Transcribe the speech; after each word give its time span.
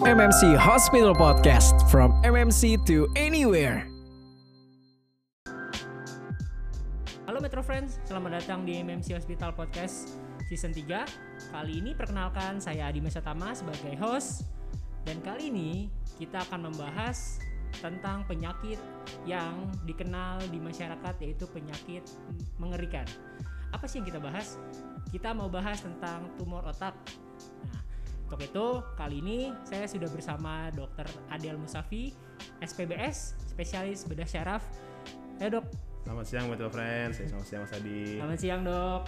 MMC 0.00 0.56
Hospital 0.56 1.12
Podcast 1.12 1.84
from 1.92 2.16
MMC 2.24 2.80
to 2.88 3.04
anywhere. 3.20 3.84
Halo 7.28 7.36
Metro 7.36 7.60
Friends, 7.60 8.00
selamat 8.08 8.40
datang 8.40 8.64
di 8.64 8.80
MMC 8.80 9.12
Hospital 9.12 9.52
Podcast 9.52 10.16
Season 10.48 10.72
3 10.72 11.52
Kali 11.52 11.84
ini 11.84 11.92
perkenalkan 11.92 12.64
saya 12.64 12.88
Adi 12.88 13.04
Mesatama 13.04 13.52
sebagai 13.52 13.92
host 14.00 14.48
Dan 15.04 15.20
kali 15.20 15.52
ini 15.52 15.92
kita 16.16 16.48
akan 16.48 16.72
membahas 16.72 17.36
tentang 17.84 18.24
penyakit 18.24 18.80
yang 19.28 19.68
dikenal 19.84 20.40
di 20.48 20.64
masyarakat 20.64 21.14
yaitu 21.20 21.44
penyakit 21.52 22.08
mengerikan 22.56 23.04
Apa 23.68 23.84
sih 23.84 24.00
yang 24.00 24.08
kita 24.08 24.16
bahas? 24.16 24.56
Kita 25.12 25.36
mau 25.36 25.52
bahas 25.52 25.84
tentang 25.84 26.32
tumor 26.40 26.64
otak 26.64 26.96
Nah, 27.68 27.89
untuk 28.30 28.46
itu 28.46 28.66
kali 28.94 29.18
ini 29.18 29.50
saya 29.66 29.90
sudah 29.90 30.06
bersama 30.06 30.70
Dr. 30.70 31.02
Adel 31.34 31.58
Musafi, 31.58 32.14
SPBS, 32.62 33.34
spesialis 33.50 34.06
bedah 34.06 34.22
syaraf. 34.22 34.62
Ayo 35.42 35.58
dok, 35.58 35.66
Selamat 36.06 36.26
siang 36.30 36.46
Metro 36.46 36.70
Friends, 36.70 37.18
selamat 37.18 37.46
siang 37.50 37.62
Mas 37.66 37.74
Adi. 37.74 38.22
Selamat 38.22 38.38
siang 38.38 38.60
dok. 38.62 39.02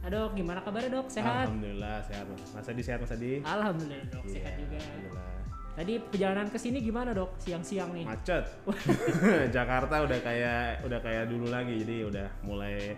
Nah, 0.00 0.08
dok, 0.14 0.30
gimana 0.38 0.62
kabarnya 0.62 1.02
dok? 1.02 1.06
Sehat? 1.10 1.50
Alhamdulillah 1.50 1.98
sehat 2.06 2.24
Mas. 2.30 2.42
Mas 2.54 2.66
Adi 2.70 2.82
sehat 2.86 2.98
Mas 3.02 3.10
Adi? 3.10 3.32
Alhamdulillah 3.42 4.06
dok, 4.06 4.24
sehat 4.30 4.52
Iya, 4.54 4.62
juga. 4.62 4.78
Alhamdulillah. 4.78 5.28
Tadi 5.70 5.94
perjalanan 6.06 6.46
ke 6.46 6.58
sini 6.62 6.78
gimana 6.78 7.10
dok? 7.10 7.30
Siang-siang 7.42 7.90
nih. 7.90 8.06
Macet. 8.06 8.44
Jakarta 9.58 9.94
udah 9.98 10.18
kayak 10.22 10.86
udah 10.86 10.98
kayak 11.02 11.26
dulu 11.26 11.50
lagi, 11.50 11.74
jadi 11.82 12.06
udah 12.06 12.28
mulai 12.46 12.94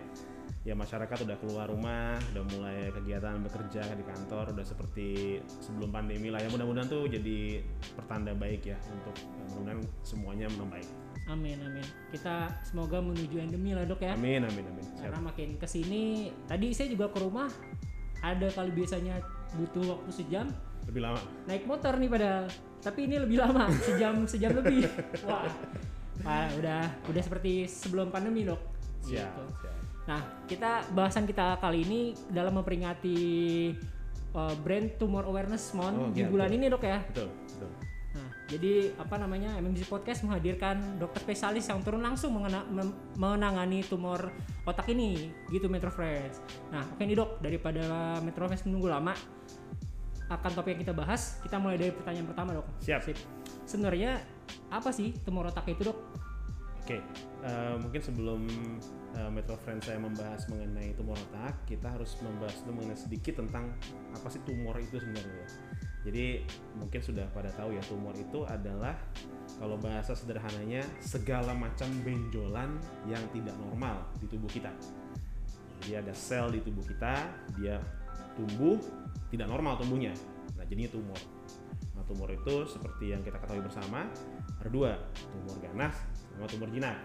ya 0.63 0.73
masyarakat 0.79 1.27
udah 1.27 1.37
keluar 1.43 1.67
rumah, 1.67 2.15
udah 2.31 2.43
mulai 2.55 2.87
kegiatan 2.95 3.35
bekerja 3.43 3.83
di 3.99 4.03
kantor, 4.07 4.55
udah 4.55 4.65
seperti 4.65 5.39
sebelum 5.59 5.91
pandemi 5.91 6.31
lah. 6.31 6.39
Ya 6.39 6.47
mudah-mudahan 6.47 6.87
tuh 6.87 7.03
jadi 7.11 7.59
pertanda 7.99 8.31
baik 8.31 8.71
ya 8.71 8.79
untuk 8.87 9.11
ya, 9.19 9.43
mudah-mudahan 9.51 9.79
semuanya 10.07 10.47
membaik. 10.55 10.87
Amin 11.27 11.59
amin. 11.63 11.83
Kita 12.11 12.51
semoga 12.63 13.03
menuju 13.03 13.43
endemi 13.43 13.75
lah 13.75 13.83
dok 13.83 14.07
ya. 14.07 14.15
Amin 14.15 14.43
amin 14.43 14.63
amin. 14.63 14.83
Sehat. 14.95 15.11
Karena 15.11 15.19
makin 15.19 15.49
ke 15.59 15.67
sini, 15.67 16.31
tadi 16.47 16.71
saya 16.71 16.87
juga 16.91 17.11
ke 17.11 17.19
rumah 17.19 17.51
ada 18.23 18.47
kali 18.47 18.71
biasanya 18.71 19.19
butuh 19.59 19.99
waktu 19.99 20.11
sejam 20.15 20.47
Lebih 20.87 21.03
lama. 21.03 21.19
naik 21.47 21.67
motor 21.67 21.95
nih 21.99 22.07
padahal. 22.07 22.47
Tapi 22.83 22.99
ini 23.07 23.15
lebih 23.19 23.39
lama, 23.39 23.67
sejam 23.83 24.23
sejam 24.27 24.51
lebih. 24.55 24.87
Wah. 25.27 25.47
Wah, 26.23 26.47
udah 26.55 26.87
udah 27.11 27.21
seperti 27.23 27.67
sebelum 27.67 28.11
pandemi 28.11 28.47
dok. 28.47 28.59
Siap. 29.03 29.27
Gitu. 29.27 29.43
siap. 29.59 29.82
Nah, 30.03 30.19
kita 30.45 30.83
bahasan 30.91 31.23
kita 31.23 31.55
kali 31.57 31.83
ini 31.83 32.01
dalam 32.27 32.51
memperingati 32.53 33.17
uh, 34.33 34.55
Brain 34.59 34.95
Tumor 34.95 35.23
Awareness 35.23 35.71
Month 35.71 35.97
Oh, 35.97 36.09
di 36.11 36.21
iya, 36.21 36.27
bulan 36.27 36.51
betul. 36.51 36.59
ini 36.59 36.65
dok 36.67 36.83
ya. 36.83 36.99
Betul 37.07 37.27
betul. 37.31 37.69
Nah, 38.13 38.29
jadi 38.45 38.73
apa 38.93 39.15
namanya 39.17 39.57
MMC 39.57 39.87
Podcast 39.87 40.21
menghadirkan 40.21 40.99
dokter 40.99 41.23
spesialis 41.23 41.65
yang 41.65 41.81
turun 41.81 42.03
langsung 42.03 42.29
mengena- 42.29 42.67
mem- 42.67 42.93
menangani 43.15 43.81
tumor 43.81 44.29
otak 44.63 44.85
ini, 44.87 45.31
gitu 45.49 45.65
Metro 45.65 45.89
Friends. 45.89 46.37
Nah, 46.69 46.83
oke 46.83 47.01
nih 47.01 47.15
dok, 47.15 47.41
daripada 47.41 47.81
Metro 48.19 48.45
Friends 48.45 48.67
menunggu 48.67 48.91
lama, 48.91 49.15
akan 50.29 50.51
topik 50.51 50.75
yang 50.75 50.81
kita 50.83 50.93
bahas, 50.93 51.41
kita 51.41 51.57
mulai 51.57 51.77
dari 51.77 51.89
pertanyaan 51.89 52.27
pertama 52.27 52.53
dok. 52.53 52.67
Siap. 52.81 53.01
Sip. 53.01 53.17
Sebenarnya 53.63 54.19
apa 54.67 54.91
sih 54.91 55.15
tumor 55.21 55.47
otak 55.47 55.65
itu 55.69 55.87
dok? 55.87 55.97
Oke, 56.83 56.99
eh, 57.47 57.75
mungkin 57.79 58.01
sebelum 58.03 58.43
eh, 59.15 59.31
Metro 59.31 59.55
Friends 59.55 59.87
saya 59.87 60.03
membahas 60.03 60.43
mengenai 60.51 60.91
tumor 60.99 61.15
otak, 61.15 61.63
kita 61.63 61.87
harus 61.87 62.19
membahas 62.19 62.59
dulu 62.67 62.83
mengenai 62.83 62.99
sedikit 62.99 63.39
tentang 63.39 63.71
apa 64.11 64.27
sih 64.27 64.43
tumor 64.43 64.75
itu 64.83 64.99
sebenarnya. 64.99 65.47
Jadi 66.03 66.43
mungkin 66.75 66.99
sudah 66.99 67.23
pada 67.31 67.47
tahu 67.55 67.71
ya 67.71 67.83
tumor 67.87 68.11
itu 68.19 68.43
adalah 68.43 68.99
kalau 69.55 69.79
bahasa 69.79 70.11
sederhananya 70.11 70.83
segala 70.99 71.55
macam 71.55 71.87
benjolan 72.03 72.75
yang 73.07 73.23
tidak 73.31 73.55
normal 73.63 74.03
di 74.19 74.27
tubuh 74.27 74.51
kita. 74.51 74.75
Jadi 75.79 76.03
ada 76.03 76.11
sel 76.11 76.51
di 76.51 76.59
tubuh 76.59 76.83
kita, 76.83 77.15
dia 77.63 77.79
tumbuh 78.35 78.75
tidak 79.31 79.47
normal 79.47 79.79
tumbuhnya. 79.79 80.11
Nah 80.59 80.67
jadinya 80.67 80.91
tumor. 80.91 81.19
Nah 82.03 82.11
tumor 82.11 82.27
itu 82.35 82.67
seperti 82.67 83.15
yang 83.15 83.23
kita 83.23 83.39
ketahui 83.39 83.63
bersama 83.63 84.03
ada 84.59 84.67
dua, 84.67 84.99
tumor 85.15 85.55
ganas 85.63 85.95
sama 86.35 86.51
tumor 86.51 86.67
jinak. 86.67 86.99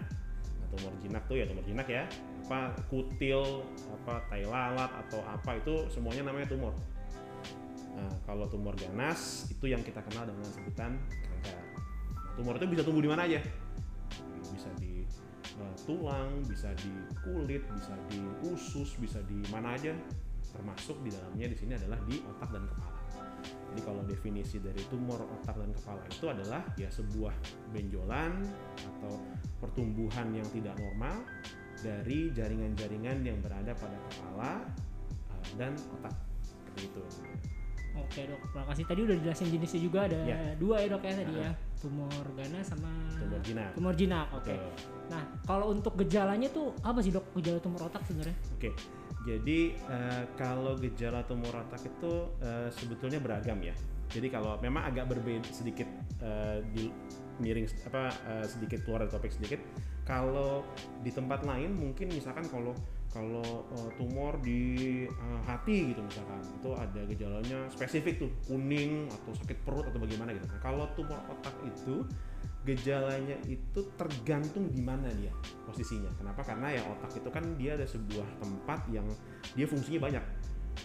Nah 0.59 0.67
tumor 0.75 0.91
jinak 0.99 1.23
tuh 1.23 1.39
ya 1.39 1.47
tumor 1.47 1.63
jinak 1.63 1.87
ya, 1.87 2.03
apa 2.43 2.75
kutil, 2.91 3.63
apa 3.95 4.27
tai 4.27 4.43
lalat 4.43 4.91
atau 5.07 5.23
apa 5.23 5.55
itu 5.55 5.87
semuanya 5.87 6.27
namanya 6.27 6.51
tumor. 6.51 6.75
Nah 7.95 8.11
kalau 8.27 8.43
tumor 8.51 8.75
ganas 8.75 9.47
itu 9.47 9.71
yang 9.71 9.79
kita 9.87 10.03
kenal 10.03 10.27
dengan 10.27 10.43
sebutan 10.51 10.99
kanker. 10.99 11.55
Nah, 11.55 12.35
tumor 12.35 12.59
itu 12.59 12.67
bisa 12.67 12.83
tumbuh 12.83 12.99
di 12.99 13.07
mana 13.07 13.23
aja? 13.23 13.39
Bisa 14.51 14.67
di 14.83 15.07
eh, 15.63 15.75
tulang, 15.87 16.43
bisa 16.43 16.75
di 16.75 16.91
kulit, 17.23 17.63
bisa 17.71 17.95
di 18.11 18.19
usus, 18.51 18.99
bisa 18.99 19.23
di 19.23 19.39
mana 19.47 19.79
aja. 19.79 19.95
Termasuk 20.51 20.99
di 21.07 21.15
dalamnya 21.15 21.47
di 21.47 21.55
sini 21.55 21.79
adalah 21.79 22.03
di 22.03 22.19
otak 22.19 22.51
dan 22.51 22.67
kepala. 22.67 22.98
Jadi 23.69 23.81
kalau 23.85 24.01
definisi 24.01 24.57
dari 24.57 24.81
tumor 24.89 25.21
otak 25.21 25.53
dan 25.61 25.69
kepala 25.69 26.01
itu 26.09 26.25
adalah 26.25 26.61
ya 26.73 26.89
sebuah 26.89 27.33
benjolan 27.69 28.41
atau 28.81 29.13
pertumbuhan 29.61 30.33
yang 30.33 30.47
tidak 30.49 30.73
normal 30.81 31.21
dari 31.79 32.33
jaringan-jaringan 32.33 33.23
yang 33.23 33.37
berada 33.39 33.71
pada 33.77 33.97
kepala 34.09 34.51
uh, 35.31 35.47
dan 35.55 35.77
otak 35.99 36.11
seperti 36.41 36.89
itu. 36.89 37.01
Oke 37.99 38.21
dok, 38.25 38.39
terima 38.49 38.65
kasih. 38.73 38.83
Tadi 38.89 39.01
udah 39.05 39.15
dijelasin 39.21 39.47
jenisnya 39.53 39.81
juga 39.83 39.99
ada 40.07 40.19
Ya. 40.23 40.37
dua 40.57 40.75
ya 40.81 40.87
dok 40.89 41.03
ya 41.05 41.13
tadi 41.19 41.33
ya, 41.37 41.51
tumor 41.79 42.25
ganas 42.35 42.67
sama 42.67 42.91
Tumor 43.15 43.39
jinak. 43.43 43.71
Tumor 43.75 43.93
jinak, 43.95 44.27
oke. 44.35 44.51
Betul. 44.51 44.71
Nah, 45.09 45.23
kalau 45.47 45.65
untuk 45.73 45.95
gejalanya 45.97 46.47
tuh 46.51 46.75
apa 46.83 46.99
sih 47.01 47.09
dok? 47.09 47.25
Gejala 47.39 47.59
tumor 47.63 47.81
otak 47.87 48.03
sebenarnya? 48.05 48.37
Oke, 48.55 48.71
jadi 49.25 49.59
eh, 49.73 50.23
kalau 50.35 50.75
gejala 50.77 51.23
tumor 51.25 51.51
otak 51.55 51.81
itu 51.87 52.11
eh, 52.43 52.69
sebetulnya 52.69 53.19
beragam 53.23 53.59
ya. 53.63 53.73
Jadi 54.09 54.27
kalau 54.33 54.57
memang 54.57 54.89
agak 54.89 55.09
berbeda 55.09 55.45
sedikit 55.53 55.85
eh, 56.21 56.59
di 56.75 56.91
miring 57.39 57.67
apa 57.87 58.11
eh, 58.27 58.45
sedikit 58.45 58.83
keluar 58.83 59.07
dari 59.07 59.11
topik 59.15 59.31
sedikit. 59.31 59.59
Kalau 60.03 60.65
di 61.05 61.13
tempat 61.13 61.45
lain 61.45 61.77
mungkin 61.77 62.09
misalkan 62.09 62.45
kalau 62.49 62.73
kalau 63.09 63.65
eh, 63.73 63.89
tumor 63.97 64.37
di 64.41 64.61
eh, 65.09 65.41
hati 65.45 65.93
gitu 65.93 66.01
misalkan 66.05 66.39
itu 66.45 66.69
ada 66.77 67.01
gejalanya 67.09 67.59
spesifik 67.73 68.21
tuh 68.21 68.29
kuning 68.45 69.09
atau 69.09 69.33
sakit 69.33 69.57
perut 69.65 69.85
atau 69.89 69.97
bagaimana 69.97 70.33
gitu. 70.37 70.45
Nah, 70.45 70.61
kalau 70.61 70.85
tumor 70.93 71.17
otak 71.25 71.55
itu 71.65 72.05
gejalanya 72.67 73.39
itu 73.47 73.81
tergantung 73.97 74.69
di 74.69 74.83
mana 74.83 75.09
dia 75.17 75.33
posisinya. 75.65 76.11
Kenapa? 76.19 76.45
Karena 76.45 76.75
ya 76.75 76.81
otak 76.85 77.17
itu 77.17 77.29
kan 77.31 77.43
dia 77.57 77.73
ada 77.73 77.87
sebuah 77.87 78.27
tempat 78.37 78.85
yang 78.93 79.07
dia 79.57 79.65
fungsinya 79.65 80.05
banyak. 80.05 80.23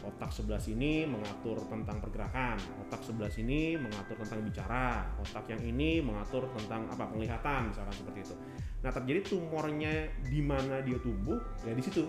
Otak 0.04 0.30
sebelah 0.34 0.60
sini 0.60 1.08
mengatur 1.08 1.64
tentang 1.70 1.96
pergerakan, 2.02 2.60
otak 2.84 3.00
sebelah 3.00 3.30
sini 3.32 3.78
mengatur 3.78 4.20
tentang 4.20 4.44
bicara, 4.44 5.06
otak 5.16 5.48
yang 5.48 5.62
ini 5.64 6.04
mengatur 6.04 6.50
tentang 6.52 6.90
apa 6.92 7.08
penglihatan 7.08 7.72
misalkan 7.72 7.94
seperti 7.94 8.20
itu. 8.26 8.34
Nah 8.84 8.90
terjadi 8.92 9.20
tumornya 9.24 9.92
di 10.28 10.40
mana 10.44 10.84
dia 10.84 10.98
tumbuh 11.00 11.40
ya 11.64 11.72
di 11.72 11.80
situ. 11.80 12.04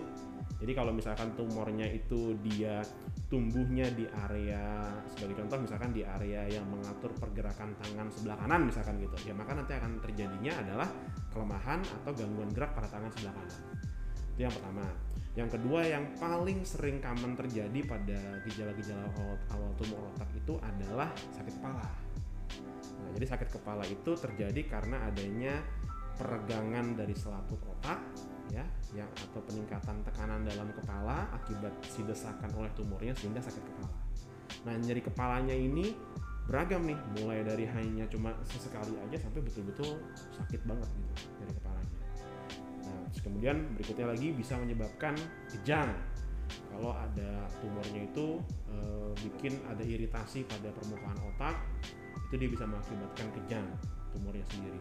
Jadi 0.56 0.72
kalau 0.72 0.92
misalkan 0.92 1.36
tumornya 1.36 1.88
itu 1.88 2.36
dia 2.40 2.80
tumbuhnya 3.26 3.90
di 3.90 4.06
area 4.06 4.86
sebagai 5.10 5.42
contoh 5.42 5.58
misalkan 5.66 5.90
di 5.90 6.06
area 6.06 6.46
yang 6.46 6.62
mengatur 6.70 7.10
pergerakan 7.18 7.74
tangan 7.82 8.06
sebelah 8.14 8.38
kanan 8.38 8.70
misalkan 8.70 9.02
gitu 9.02 9.16
ya 9.26 9.34
maka 9.34 9.58
nanti 9.58 9.74
akan 9.74 9.98
terjadinya 9.98 10.52
adalah 10.62 10.88
kelemahan 11.34 11.82
atau 11.82 12.14
gangguan 12.14 12.50
gerak 12.54 12.70
pada 12.78 12.86
tangan 12.86 13.10
sebelah 13.18 13.34
kanan 13.34 13.50
itu 14.30 14.40
yang 14.46 14.54
pertama 14.54 14.84
yang 15.36 15.52
kedua 15.52 15.84
yang 15.84 16.04
paling 16.16 16.64
sering 16.64 16.98
common 17.04 17.36
terjadi 17.36 17.84
pada 17.84 18.40
gejala-gejala 18.48 19.04
awal, 19.52 19.70
tumor 19.76 20.00
otak 20.16 20.32
itu 20.32 20.56
adalah 20.64 21.12
sakit 21.36 21.60
kepala 21.60 21.84
nah, 22.96 23.10
jadi 23.20 23.26
sakit 23.36 23.48
kepala 23.52 23.84
itu 23.84 24.16
terjadi 24.16 24.60
karena 24.64 25.04
adanya 25.04 25.60
peregangan 26.16 26.96
dari 26.96 27.12
selaput 27.12 27.60
otak 27.60 28.00
ya 28.48 28.64
yang 28.96 29.10
atau 29.12 29.40
peningkatan 29.44 30.00
tekanan 30.06 30.46
dalam 30.48 30.72
kepala 30.72 31.28
akibat 31.36 31.76
si 31.84 32.00
desakan 32.06 32.48
oleh 32.56 32.72
tumornya 32.72 33.12
sehingga 33.12 33.42
sakit 33.42 33.60
kepala. 33.60 33.96
Nah 34.64 34.74
nyeri 34.80 35.02
kepalanya 35.04 35.52
ini 35.52 35.92
beragam 36.46 36.86
nih, 36.86 36.98
mulai 37.18 37.42
dari 37.42 37.66
hanya 37.66 38.06
cuma 38.06 38.30
sesekali 38.46 38.94
aja 39.02 39.18
sampai 39.18 39.42
betul-betul 39.42 39.98
sakit 40.38 40.62
banget 40.62 40.88
gitu 40.94 41.14
nyeri 41.42 41.52
kepalanya. 41.58 41.94
Terus 43.10 43.22
kemudian 43.22 43.56
berikutnya 43.76 44.06
lagi 44.10 44.32
bisa 44.32 44.58
menyebabkan 44.58 45.14
kejang. 45.50 45.90
Kalau 46.46 46.94
ada 46.94 47.50
tumornya 47.58 48.06
itu 48.06 48.38
eh, 48.70 49.10
bikin 49.26 49.58
ada 49.66 49.82
iritasi 49.82 50.46
pada 50.46 50.70
permukaan 50.70 51.18
otak, 51.34 51.58
itu 52.30 52.34
dia 52.38 52.48
bisa 52.50 52.64
mengakibatkan 52.66 53.26
kejang 53.42 53.66
tumornya 54.14 54.46
sendiri 54.50 54.78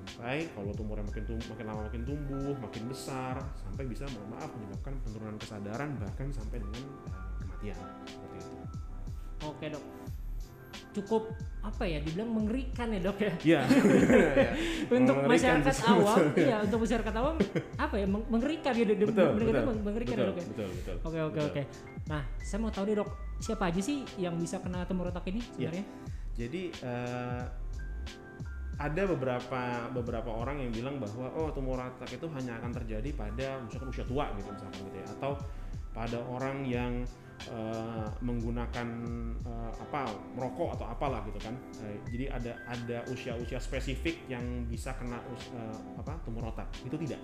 sampai 0.00 0.48
kalau 0.56 0.72
tumornya 0.74 1.04
makin 1.06 1.24
tumbuh, 1.28 1.46
makin 1.54 1.66
lama 1.68 1.80
makin 1.86 2.02
tumbuh, 2.02 2.52
makin 2.58 2.82
besar, 2.88 3.36
sampai 3.62 3.84
bisa 3.86 4.04
mohon 4.10 4.28
maaf 4.34 4.50
menyebabkan 4.56 4.94
penurunan 5.04 5.36
kesadaran 5.38 5.90
bahkan 6.00 6.28
sampai 6.32 6.58
dengan 6.58 6.82
uh, 7.12 7.30
kematian 7.38 7.78
seperti 8.08 8.36
itu. 8.42 8.56
Oke 9.44 9.66
dok. 9.70 9.99
Cukup 10.90 11.22
apa 11.60 11.84
ya 11.84 12.00
dibilang 12.00 12.26
mengerikan 12.28 12.88
ya 12.88 13.00
dok 13.00 13.18
ya 13.18 13.32
Iya. 13.38 13.60
Ya. 14.40 14.50
untuk 14.90 15.14
Mengerikan 15.14 15.60
masyarakat 15.60 15.74
sih 15.76 15.86
awam 15.86 16.16
sebetulnya. 16.18 16.48
ya 16.48 16.56
untuk 16.60 16.78
masyarakat 16.80 17.14
awam 17.14 17.34
apa 17.76 17.94
ya 17.94 18.06
meng- 18.06 18.28
mengerikan 18.28 18.72
ya 18.72 18.84
Betul, 18.88 19.06
betul. 19.06 19.28
mengerikan 19.78 20.14
betul, 20.14 20.16
ya 20.16 20.24
dok 20.24 20.36
ya 20.36 20.46
betul, 20.46 20.68
betul. 20.72 20.96
oke 21.00 21.18
oke 21.20 21.32
Betul. 21.32 21.46
oke 21.46 21.62
nah 22.06 22.22
saya 22.38 22.58
mau 22.58 22.70
tahu 22.70 22.84
nih 22.84 22.96
dok 22.96 23.08
siapa 23.38 23.64
aja 23.66 23.80
sih 23.80 23.96
yang 24.16 24.34
bisa 24.34 24.56
kena 24.58 24.82
tumor 24.82 25.08
otak 25.08 25.24
ini 25.26 25.38
Iya. 25.38 25.70
sebenarnya 25.70 25.84
Jadi 26.32 26.62
eh, 26.74 27.42
ada 28.80 29.02
beberapa 29.06 29.62
beberapa 29.92 30.30
orang 30.32 30.56
yang 30.58 30.72
bilang 30.72 30.96
bahwa 30.96 31.28
oh 31.30 31.48
tumor 31.50 31.76
otak 31.78 32.08
itu 32.10 32.24
hanya 32.32 32.56
akan 32.56 32.72
terjadi 32.74 33.12
pada 33.12 33.60
misalkan 33.60 33.88
usia 33.88 34.04
tua 34.04 34.32
gitu 34.34 34.48
misalkan 34.48 34.80
gitu 34.82 34.96
ya 34.96 35.06
atau 35.14 35.32
pada 35.90 36.18
orang 36.24 36.64
yang 36.64 36.92
eh, 37.48 38.08
menggunakan 38.20 38.88
eh, 39.40 39.72
apa 39.80 40.12
merokok 40.36 40.76
atau 40.76 40.86
apalah 40.90 41.24
gitu 41.28 41.40
kan. 41.40 41.54
Eh, 41.86 41.96
jadi 42.12 42.36
ada 42.36 42.52
ada 42.68 42.98
usia-usia 43.08 43.56
spesifik 43.56 44.28
yang 44.28 44.42
bisa 44.68 44.92
kena 45.00 45.16
eh, 45.56 45.78
apa 45.96 46.20
tumor 46.26 46.52
otak. 46.52 46.68
Itu 46.84 47.00
tidak. 47.00 47.20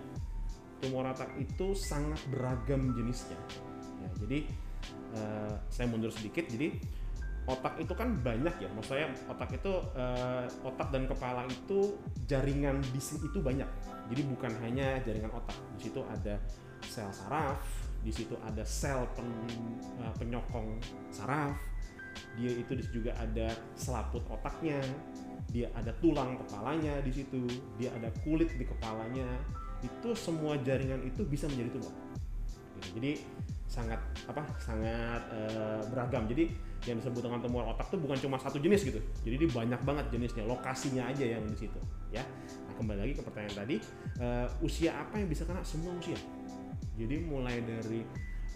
Tumor 0.81 1.13
otak 1.13 1.33
itu 1.37 1.77
sangat 1.77 2.21
beragam 2.33 2.97
jenisnya. 2.97 3.37
Ya, 4.01 4.09
jadi 4.25 4.39
eh, 5.17 5.55
saya 5.69 5.87
mundur 5.91 6.13
sedikit. 6.13 6.49
Jadi 6.49 6.81
otak 7.47 7.79
itu 7.79 7.95
kan 7.95 8.11
banyak 8.27 8.59
ya 8.59 8.67
maksud 8.75 8.99
saya 8.99 9.07
otak 9.31 9.55
itu 9.55 9.71
eh, 9.95 10.45
otak 10.67 10.91
dan 10.91 11.07
kepala 11.07 11.47
itu 11.47 11.95
jaringan 12.27 12.83
di 12.91 12.99
si- 12.99 13.23
itu 13.23 13.39
banyak 13.39 13.71
jadi 14.11 14.23
bukan 14.35 14.53
hanya 14.67 14.99
jaringan 15.07 15.31
otak 15.31 15.55
di 15.79 15.87
situ 15.87 16.03
ada 16.11 16.43
sel 16.83 17.07
saraf 17.15 17.86
di 18.07 18.13
situ 18.15 18.39
ada 18.47 18.63
sel 18.63 19.03
pen- 19.19 19.51
eh, 19.99 20.13
penyokong 20.15 20.79
saraf 21.11 21.59
dia 22.39 22.55
itu 22.55 22.79
juga 22.95 23.13
ada 23.19 23.51
selaput 23.75 24.23
otaknya 24.31 24.79
dia 25.51 25.67
ada 25.75 25.91
tulang 25.99 26.39
kepalanya 26.47 27.03
di 27.03 27.11
situ 27.11 27.43
dia 27.75 27.91
ada 27.99 28.09
kulit 28.23 28.55
di 28.55 28.63
kepalanya 28.63 29.27
itu 29.83 30.15
semua 30.15 30.55
jaringan 30.63 31.03
itu 31.03 31.27
bisa 31.27 31.51
menjadi 31.51 31.77
tumor 31.77 31.93
gitu. 32.79 32.89
jadi 32.97 33.13
sangat 33.67 34.01
apa 34.31 34.43
sangat 34.57 35.21
eh, 35.35 35.83
beragam. 35.91 36.25
Jadi 36.31 36.49
yang 36.87 37.03
disebut 37.03 37.19
dengan 37.19 37.43
tumor 37.43 37.67
otak 37.67 37.91
tuh 37.91 37.99
bukan 37.99 38.15
cuma 38.17 38.39
satu 38.39 38.63
jenis 38.63 38.87
gitu. 38.87 39.03
Jadi 39.27 39.35
dia 39.43 39.51
banyak 39.51 39.81
banget 39.83 40.07
jenisnya 40.15 40.47
lokasinya 40.47 41.11
aja 41.11 41.37
yang 41.37 41.45
di 41.45 41.57
situ 41.59 41.79
ya. 42.15 42.23
Nah 42.71 42.75
kembali 42.79 42.99
lagi 43.05 43.13
ke 43.19 43.23
pertanyaan 43.27 43.57
tadi 43.67 43.77
eh, 44.23 44.47
usia 44.63 44.95
apa 44.97 45.19
yang 45.19 45.29
bisa 45.29 45.43
kena? 45.45 45.61
Semua 45.67 45.93
usia 45.99 46.17
jadi 46.97 47.17
mulai 47.23 47.61
dari 47.63 48.01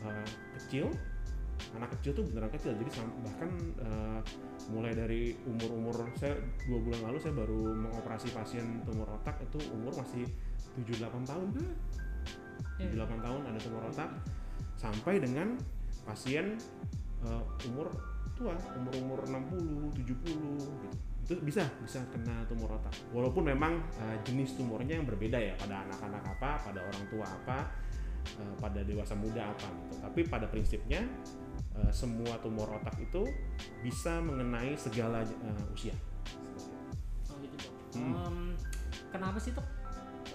eh, 0.05 0.29
kecil 0.59 0.89
anak 1.77 1.93
kecil 1.99 2.13
tuh 2.17 2.25
beneran 2.27 2.51
kecil. 2.53 2.73
Jadi 2.75 2.91
bahkan 3.23 3.51
eh, 3.85 4.21
mulai 4.73 4.93
dari 4.97 5.37
umur-umur 5.45 6.09
saya 6.17 6.37
dua 6.65 6.79
bulan 6.81 7.01
lalu 7.11 7.19
saya 7.21 7.35
baru 7.37 7.63
mengoperasi 7.75 8.33
pasien 8.33 8.83
tumor 8.87 9.09
otak 9.21 9.37
itu 9.45 9.59
umur 9.75 9.93
masih 9.95 10.25
7-8 10.87 11.27
tahun. 11.27 11.49
Iya. 12.81 13.05
7-8 13.05 13.27
tahun 13.27 13.41
ada 13.51 13.59
tumor 13.61 13.83
otak. 13.91 14.11
Sampai 14.81 15.21
dengan 15.21 15.57
pasien 16.09 16.57
eh, 17.25 17.69
umur 17.69 17.93
tua 18.35 18.57
umur 18.81 18.95
umur 18.97 19.21
60 19.29 20.01
70 20.01 20.01
gitu. 20.01 20.89
Itu 21.31 21.35
bisa 21.47 21.63
bisa 21.85 22.01
kena 22.11 22.43
tumor 22.49 22.81
otak. 22.81 22.95
Walaupun 23.13 23.53
memang 23.53 23.85
eh, 24.01 24.17
jenis 24.25 24.57
tumornya 24.57 24.99
yang 24.99 25.07
berbeda 25.07 25.37
ya 25.37 25.55
pada 25.61 25.85
anak-anak 25.87 26.25
apa 26.25 26.51
pada 26.65 26.81
orang 26.83 27.05
tua 27.13 27.27
apa 27.29 27.59
eh, 28.39 28.55
pada 28.59 28.81
dewasa 28.83 29.15
muda 29.15 29.51
apa 29.51 29.67
gitu. 29.67 29.95
Tapi 30.01 30.21
pada 30.27 30.47
prinsipnya 30.47 31.03
eh, 31.77 31.93
semua 31.93 32.37
tumor 32.41 32.71
otak 32.77 32.97
itu 33.01 33.25
bisa 33.81 34.21
mengenai 34.21 34.77
segala 34.77 35.23
eh, 35.25 35.75
usia. 35.75 35.95
Oh 37.29 37.37
gitu 37.41 37.57
dok. 37.57 37.75
Hmm. 37.97 38.15
Em, 38.15 38.37
kenapa 39.11 39.39
sih 39.39 39.53
dok 39.53 39.67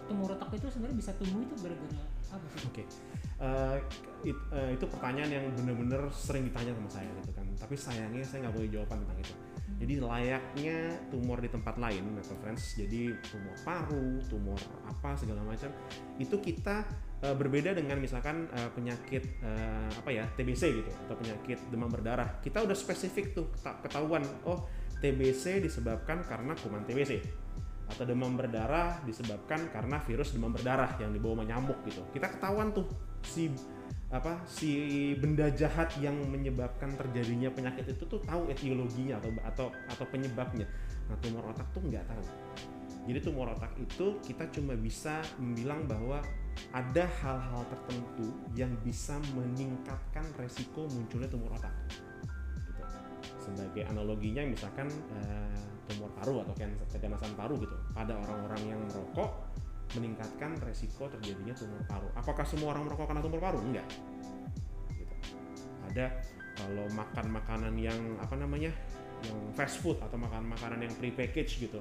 tumor 0.05 0.37
otak 0.37 0.49
itu 0.53 0.67
sebenarnya 0.69 0.97
bisa 0.97 1.11
tumbuh 1.17 1.41
itu 1.41 1.55
gara-gara 1.63 2.03
apa 2.29 2.45
sih 2.51 2.67
Oke, 2.67 2.83
Eh, 3.35 3.77
it- 4.31 4.47
eh, 4.55 4.79
itu 4.79 4.87
pertanyaan 4.87 5.27
yang 5.27 5.45
benar-benar 5.59 6.07
sering 6.07 6.47
ditanya 6.47 6.71
sama 6.71 6.87
saya 6.87 7.11
gitu 7.19 7.35
kan. 7.35 7.43
Tapi 7.59 7.75
sayangnya 7.75 8.23
saya 8.23 8.47
nggak 8.47 8.55
punya 8.55 8.69
jawaban 8.79 9.03
tentang 9.03 9.19
itu. 9.19 9.35
Jadi 9.75 9.93
layaknya 9.99 10.77
tumor 11.11 11.43
di 11.43 11.51
tempat 11.51 11.75
lain, 11.75 12.15
Friends, 12.39 12.79
jadi 12.79 13.11
tumor 13.27 13.51
paru, 13.67 14.23
tumor 14.31 14.55
apa 14.87 15.19
segala 15.19 15.43
macam, 15.43 15.67
itu 16.15 16.31
kita 16.39 16.87
eh, 17.25 17.35
berbeda 17.35 17.73
dengan 17.73 17.97
misalkan 17.97 18.45
eh, 18.53 18.69
penyakit 18.69 19.23
eh, 19.41 19.89
apa 19.89 20.09
ya 20.13 20.29
TBC 20.37 20.63
gitu 20.85 20.91
atau 21.09 21.17
penyakit 21.17 21.57
demam 21.73 21.89
berdarah. 21.89 22.37
Kita 22.45 22.61
udah 22.61 22.77
spesifik 22.77 23.33
tuh 23.33 23.49
keta- 23.49 23.81
ketahuan, 23.81 24.21
oh 24.45 24.69
TBC 25.01 25.65
disebabkan 25.65 26.21
karena 26.23 26.53
kuman 26.53 26.85
TBC 26.85 27.25
atau 27.85 28.01
demam 28.01 28.33
berdarah 28.33 28.97
disebabkan 29.05 29.69
karena 29.69 30.01
virus 30.01 30.33
demam 30.33 30.49
berdarah 30.49 30.97
yang 30.97 31.13
dibawa 31.13 31.41
sama 31.41 31.45
nyamuk 31.45 31.79
gitu. 31.85 32.01
Kita 32.13 32.33
ketahuan 32.33 32.73
tuh 32.73 32.89
si 33.21 33.53
apa 34.13 34.37
si 34.45 35.11
benda 35.17 35.49
jahat 35.49 35.89
yang 35.97 36.13
menyebabkan 36.29 36.93
terjadinya 36.93 37.49
penyakit 37.49 37.89
itu 37.89 38.05
tuh 38.05 38.21
tahu 38.21 38.49
etiologinya 38.49 39.17
atau 39.21 39.29
atau 39.45 39.67
atau 39.89 40.05
penyebabnya. 40.09 40.65
Nah, 41.09 41.17
tumor 41.21 41.45
otak 41.53 41.69
tuh 41.73 41.81
nggak 41.85 42.05
tahu. 42.09 42.23
Jadi 43.05 43.19
tumor 43.21 43.53
otak 43.53 43.73
itu 43.77 44.17
kita 44.25 44.49
cuma 44.49 44.73
bisa 44.73 45.21
bilang 45.37 45.85
bahwa 45.85 46.25
ada 46.71 47.03
hal-hal 47.23 47.63
tertentu 47.67 48.27
yang 48.55 48.71
bisa 48.83 49.15
meningkatkan 49.35 50.23
resiko 50.39 50.87
munculnya 50.91 51.27
tumor 51.27 51.55
otak. 51.55 51.71
Gitu. 52.67 52.81
Sebagai 53.39 53.83
analoginya 53.87 54.43
misalkan 54.47 54.87
eh, 55.19 55.59
tumor 55.87 56.11
paru 56.15 56.43
atau 56.43 56.53
keganasan 56.91 57.31
paru 57.35 57.55
gitu. 57.59 57.75
Pada 57.91 58.15
orang-orang 58.15 58.61
yang 58.75 58.79
merokok 58.87 59.31
meningkatkan 59.95 60.57
resiko 60.63 61.07
terjadinya 61.07 61.55
tumor 61.55 61.79
paru. 61.87 62.07
Apakah 62.15 62.43
semua 62.47 62.75
orang 62.75 62.87
merokok 62.87 63.07
karena 63.07 63.21
tumor 63.23 63.41
paru? 63.43 63.59
Enggak. 63.63 63.87
Gitu. 64.95 65.15
Ada 65.91 66.11
kalau 66.55 66.87
makan 66.95 67.25
makanan 67.35 67.75
yang 67.75 67.99
apa 68.19 68.35
namanya 68.39 68.71
yang 69.23 69.39
fast 69.55 69.79
food 69.83 69.99
atau 69.99 70.15
makan 70.19 70.47
makanan 70.51 70.87
yang 70.87 70.93
pre-package 70.99 71.67
gitu 71.67 71.79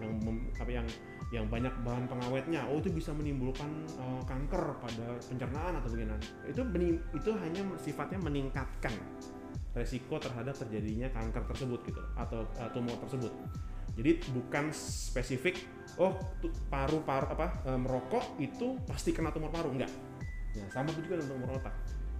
yang 0.00 0.16
mem- 0.24 0.48
yang 0.68 0.88
yang 1.30 1.46
banyak 1.46 1.70
bahan 1.86 2.10
pengawetnya. 2.10 2.66
Oh 2.66 2.82
itu 2.82 2.90
bisa 2.90 3.14
menimbulkan 3.14 3.70
eh, 3.86 4.22
kanker 4.26 4.82
pada 4.82 5.06
pencernaan 5.22 5.78
atau 5.78 5.88
bagaimana? 5.94 6.18
Itu 6.46 6.62
itu 7.14 7.30
hanya 7.38 7.62
sifatnya 7.78 8.18
meningkatkan 8.18 8.94
resiko 9.70 10.18
terhadap 10.18 10.58
terjadinya 10.58 11.06
kanker 11.14 11.46
tersebut 11.54 11.80
gitu 11.86 12.02
atau 12.18 12.42
eh, 12.58 12.70
tumor 12.74 12.98
tersebut. 13.06 13.30
Jadi 13.94 14.10
bukan 14.34 14.74
spesifik 14.74 15.62
oh 16.02 16.18
paru-paru 16.66 17.26
apa 17.30 17.46
eh, 17.70 17.78
merokok 17.78 18.34
itu 18.42 18.74
pasti 18.82 19.14
kena 19.14 19.30
tumor 19.30 19.54
paru. 19.54 19.70
Enggak. 19.70 19.90
Ya 20.58 20.66
sama 20.74 20.90
juga 20.90 21.14
dengan 21.14 21.38
tumor 21.38 21.62
otak. 21.62 21.74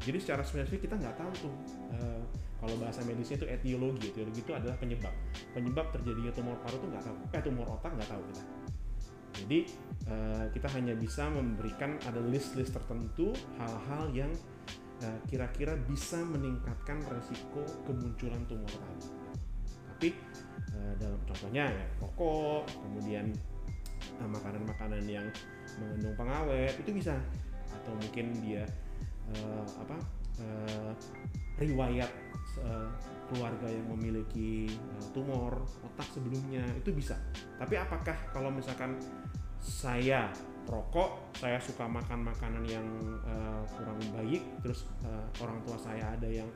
Jadi 0.07 0.23
secara 0.23 0.47
spesifik 0.47 0.87
kita 0.87 0.95
nggak 0.95 1.19
tahu 1.19 1.51
tuh 1.51 1.55
eh, 1.99 2.23
kalau 2.63 2.79
bahasa 2.79 3.03
medisnya 3.03 3.43
itu 3.43 3.47
etiologi. 3.51 4.15
Etiologi 4.15 4.47
itu 4.47 4.55
adalah 4.55 4.79
penyebab. 4.79 5.11
Penyebab 5.51 5.91
terjadinya 5.91 6.31
tumor 6.31 6.55
paru 6.63 6.79
itu 6.79 6.87
nggak 6.95 7.03
tahu. 7.03 7.17
Eh 7.35 7.43
tumor 7.43 7.67
otak 7.75 7.91
nggak 7.99 8.07
tahu 8.07 8.23
kita 8.31 8.60
jadi 9.35 9.59
eh, 10.11 10.45
kita 10.51 10.69
hanya 10.75 10.95
bisa 10.99 11.31
memberikan 11.31 11.97
ada 12.07 12.19
list-list 12.19 12.75
tertentu 12.75 13.31
hal-hal 13.61 14.11
yang 14.11 14.33
eh, 15.03 15.19
kira-kira 15.31 15.79
bisa 15.87 16.19
meningkatkan 16.23 16.99
resiko 17.07 17.63
kemunculan 17.87 18.43
tumor 18.51 18.71
tadi. 18.71 19.09
Tapi 19.87 20.09
eh, 20.75 20.93
dalam 20.99 21.21
contohnya 21.27 21.71
ya 21.71 21.87
rokok 22.03 22.67
kemudian 22.83 23.31
makanan-makanan 24.21 25.05
yang 25.07 25.27
mengandung 25.79 26.17
pengawet 26.19 26.75
itu 26.81 26.91
bisa. 26.91 27.17
Atau 27.71 27.95
mungkin 27.97 28.35
dia 28.43 28.67
apa 29.79 29.95
eh, 30.41 30.93
riwayat 31.61 32.11
eh, 32.61 32.89
keluarga 33.31 33.69
yang 33.71 33.87
memiliki 33.95 34.67
eh, 34.69 35.05
tumor 35.13 35.63
otak 35.85 36.09
sebelumnya 36.11 36.65
itu 36.75 36.91
bisa. 36.91 37.17
Tapi 37.61 37.77
apakah 37.79 38.17
kalau 38.33 38.51
misalkan 38.51 38.97
saya 39.61 40.33
rokok 40.69 41.35
saya 41.37 41.61
suka 41.61 41.85
makan 41.85 42.25
makanan 42.27 42.65
yang 42.67 42.87
eh, 43.25 43.63
kurang 43.77 44.01
baik 44.17 44.43
terus 44.65 44.89
eh, 45.05 45.27
orang 45.45 45.61
tua 45.65 45.77
saya 45.77 46.17
ada 46.17 46.29
yang 46.29 46.49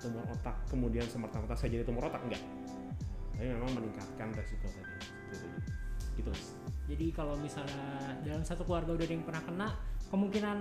tumor 0.00 0.24
otak 0.32 0.56
kemudian 0.68 1.04
semerta-merta 1.04 1.56
saya 1.56 1.80
jadi 1.80 1.84
tumor 1.84 2.08
otak? 2.08 2.22
Enggak. 2.24 2.42
Tapi 3.36 3.46
memang 3.48 3.72
meningkatkan 3.72 4.28
resiko 4.36 4.68
tadi. 4.68 4.96
Gitu 6.20 6.32
jadi 6.90 7.06
kalau 7.14 7.38
misalnya 7.38 8.18
dalam 8.26 8.42
satu 8.42 8.66
keluarga 8.66 8.98
udah 8.98 9.06
ada 9.06 9.14
yang 9.14 9.22
pernah 9.22 9.42
kena 9.46 9.68
kemungkinan 10.10 10.58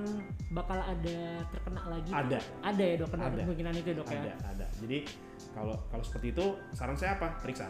bakal 0.53 0.77
ada 0.77 1.19
terkena 1.49 1.81
lagi 1.89 2.11
ada. 2.13 2.39
Ada 2.61 2.83
ya 2.85 2.95
dok 3.01 3.09
Ada. 3.17 3.41
kemungkinan 3.43 3.73
itu 3.81 3.89
dok 3.97 4.07
ya? 4.13 4.21
Ada 4.21 4.33
ada. 4.53 4.65
Jadi 4.77 4.97
kalau 5.57 5.75
kalau 5.89 6.03
seperti 6.05 6.37
itu 6.37 6.45
saran 6.77 6.95
saya 6.95 7.17
apa? 7.17 7.41
Periksa. 7.41 7.65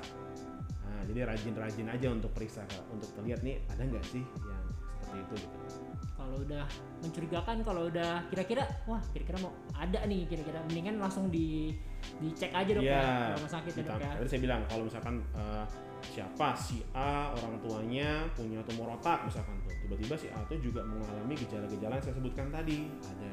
Nah, 0.84 1.02
jadi 1.08 1.24
rajin-rajin 1.24 1.88
aja 1.88 2.08
untuk 2.12 2.36
periksa. 2.36 2.68
Untuk 2.92 3.08
terlihat 3.16 3.40
nih 3.48 3.64
ada 3.72 3.82
nggak 3.88 4.04
sih 4.04 4.22
yang 4.22 4.64
seperti 5.00 5.18
itu 5.24 5.36
gitu 5.48 5.89
kalau 6.20 6.36
udah 6.44 6.68
mencurigakan 7.00 7.64
kalau 7.64 7.88
udah 7.88 8.28
kira-kira 8.28 8.68
wah 8.84 9.00
kira-kira 9.16 9.40
mau 9.40 9.56
ada 9.72 10.04
nih 10.04 10.28
kira-kira. 10.28 10.60
Mendingan 10.68 11.00
langsung 11.00 11.32
di 11.32 11.72
dicek 12.20 12.52
aja 12.52 12.72
dok 12.76 12.84
Iya, 12.84 13.00
ya 13.00 13.36
rumah 13.40 13.52
sakit 13.56 13.72
ya 13.72 13.84
dok 13.88 14.00
ya. 14.04 14.12
Tadi 14.20 14.28
saya 14.28 14.42
bilang 14.44 14.62
kalau 14.68 14.84
misalkan 14.84 15.16
eh, 15.32 15.66
siapa 16.12 16.48
si 16.60 16.84
A 16.92 17.32
orang 17.32 17.56
tuanya 17.64 18.28
punya 18.36 18.60
tumor 18.68 18.96
otak 19.00 19.24
misalkan 19.28 19.56
tuh 19.64 19.76
tiba-tiba 19.88 20.16
si 20.20 20.28
A 20.32 20.40
tuh 20.48 20.60
juga 20.60 20.84
mengalami 20.84 21.36
gejala-gejala 21.40 21.96
yang 21.96 22.04
saya 22.04 22.16
sebutkan 22.20 22.52
tadi. 22.52 22.92
Ada 23.00 23.32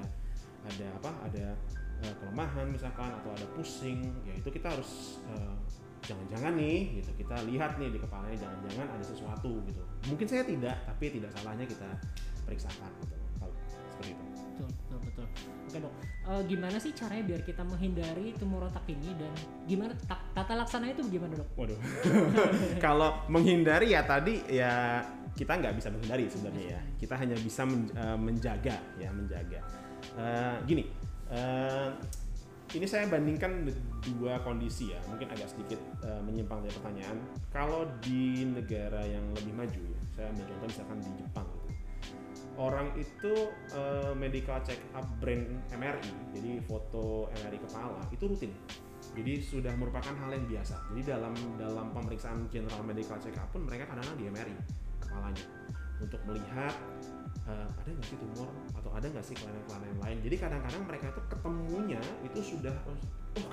ada 0.70 0.86
apa? 1.02 1.10
Ada 1.26 1.46
eh, 2.06 2.14
kelemahan 2.22 2.66
misalkan 2.70 3.10
atau 3.10 3.34
ada 3.34 3.46
pusing 3.58 4.06
ya 4.22 4.34
itu 4.38 4.46
kita 4.46 4.70
harus 4.70 5.18
eh, 5.34 5.54
jangan-jangan 6.06 6.54
nih 6.54 7.02
gitu. 7.02 7.10
Kita 7.26 7.34
lihat 7.50 7.82
nih 7.82 7.90
di 7.90 7.98
kepalanya 7.98 8.38
jangan-jangan 8.38 8.86
ada 8.94 9.04
sesuatu 9.04 9.58
gitu. 9.66 9.82
Mungkin 10.06 10.26
saya 10.30 10.46
tidak 10.46 10.76
tapi 10.86 11.10
tidak 11.10 11.34
salahnya 11.34 11.66
kita 11.66 11.90
periksakan 12.46 12.90
gitu 13.02 13.14
kalau 13.36 13.54
seperti 13.90 14.10
itu 14.14 14.24
betul 14.24 14.68
betul 14.80 14.98
betul 15.02 15.26
oke 15.66 15.78
dok 15.82 15.94
Eh, 16.26 16.42
gimana 16.50 16.74
sih 16.74 16.90
caranya 16.90 17.22
biar 17.22 17.46
kita 17.46 17.62
menghindari 17.62 18.34
tumor 18.34 18.66
otak 18.66 18.82
ini 18.90 19.14
dan 19.14 19.30
gimana 19.62 19.94
ta- 20.10 20.26
tata 20.34 20.58
laksananya 20.58 20.98
itu 20.98 21.06
gimana 21.06 21.38
dok 21.38 21.46
Waduh. 21.54 21.78
Kalau 22.82 23.22
menghindari 23.30 23.94
ya 23.94 24.02
tadi 24.02 24.42
ya 24.50 24.98
kita 25.38 25.54
nggak 25.54 25.78
bisa 25.78 25.86
menghindari 25.94 26.26
sebenarnya 26.26 26.64
ya. 26.74 26.80
Kita 26.98 27.14
hanya 27.14 27.38
bisa 27.38 27.62
men- 27.62 27.94
eh, 27.94 28.18
menjaga 28.18 28.74
ya 28.98 29.10
menjaga. 29.14 29.60
Eh, 30.18 30.56
gini, 30.66 30.90
eh, 31.30 31.94
ini 32.74 32.86
saya 32.90 33.06
bandingkan 33.06 33.62
dua 34.18 34.42
kondisi 34.42 34.90
ya. 34.90 34.98
Mungkin 35.06 35.30
agak 35.30 35.46
sedikit 35.46 35.78
eh, 36.02 36.20
menyimpang 36.26 36.58
dari 36.58 36.74
pertanyaan. 36.74 37.22
Kalau 37.54 37.86
di 38.02 38.42
negara 38.50 38.98
yang 39.06 39.22
lebih 39.30 39.54
maju 39.54 39.78
ya, 39.78 40.00
saya 40.10 40.26
ambil 40.34 40.42
contoh 40.50 40.66
misalkan 40.74 40.98
di 40.98 41.10
Jepang. 41.22 41.46
Orang 42.56 42.96
itu 42.96 43.52
eh, 43.76 44.12
medical 44.16 44.56
check 44.64 44.80
up 44.96 45.04
brain 45.20 45.60
MRI, 45.72 46.12
jadi 46.32 46.64
foto 46.64 47.28
MRI 47.44 47.58
kepala 47.60 48.00
itu 48.08 48.24
rutin 48.24 48.52
jadi 49.16 49.32
sudah 49.40 49.72
merupakan 49.80 50.12
hal 50.12 50.28
yang 50.28 50.44
biasa. 50.44 50.76
Jadi 50.92 51.08
dalam 51.08 51.32
dalam 51.56 51.88
pemeriksaan 51.96 52.52
general 52.52 52.84
medical 52.84 53.16
check 53.16 53.32
up 53.40 53.48
pun 53.48 53.64
mereka 53.64 53.88
kadang-kadang 53.88 54.20
di 54.20 54.28
MRI 54.28 54.54
kepalanya 55.00 55.44
untuk 55.96 56.20
melihat 56.28 56.74
eh, 57.48 57.68
ada 57.72 57.88
nggak 57.88 58.04
sih 58.04 58.18
tumor 58.20 58.52
atau 58.76 58.90
ada 58.92 59.06
nggak 59.08 59.24
sih 59.24 59.32
kelainan-kelainan 59.40 59.98
lain. 60.04 60.18
Jadi 60.20 60.36
kadang-kadang 60.36 60.82
mereka 60.84 61.06
itu 61.08 61.20
ketemunya 61.32 62.02
itu 62.28 62.40
sudah 62.44 62.76
oh 62.84 62.96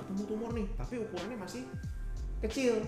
ketemu 0.04 0.22
tumor 0.28 0.50
nih, 0.52 0.66
tapi 0.76 0.94
ukurannya 1.00 1.38
masih 1.40 1.62
kecil. 2.44 2.84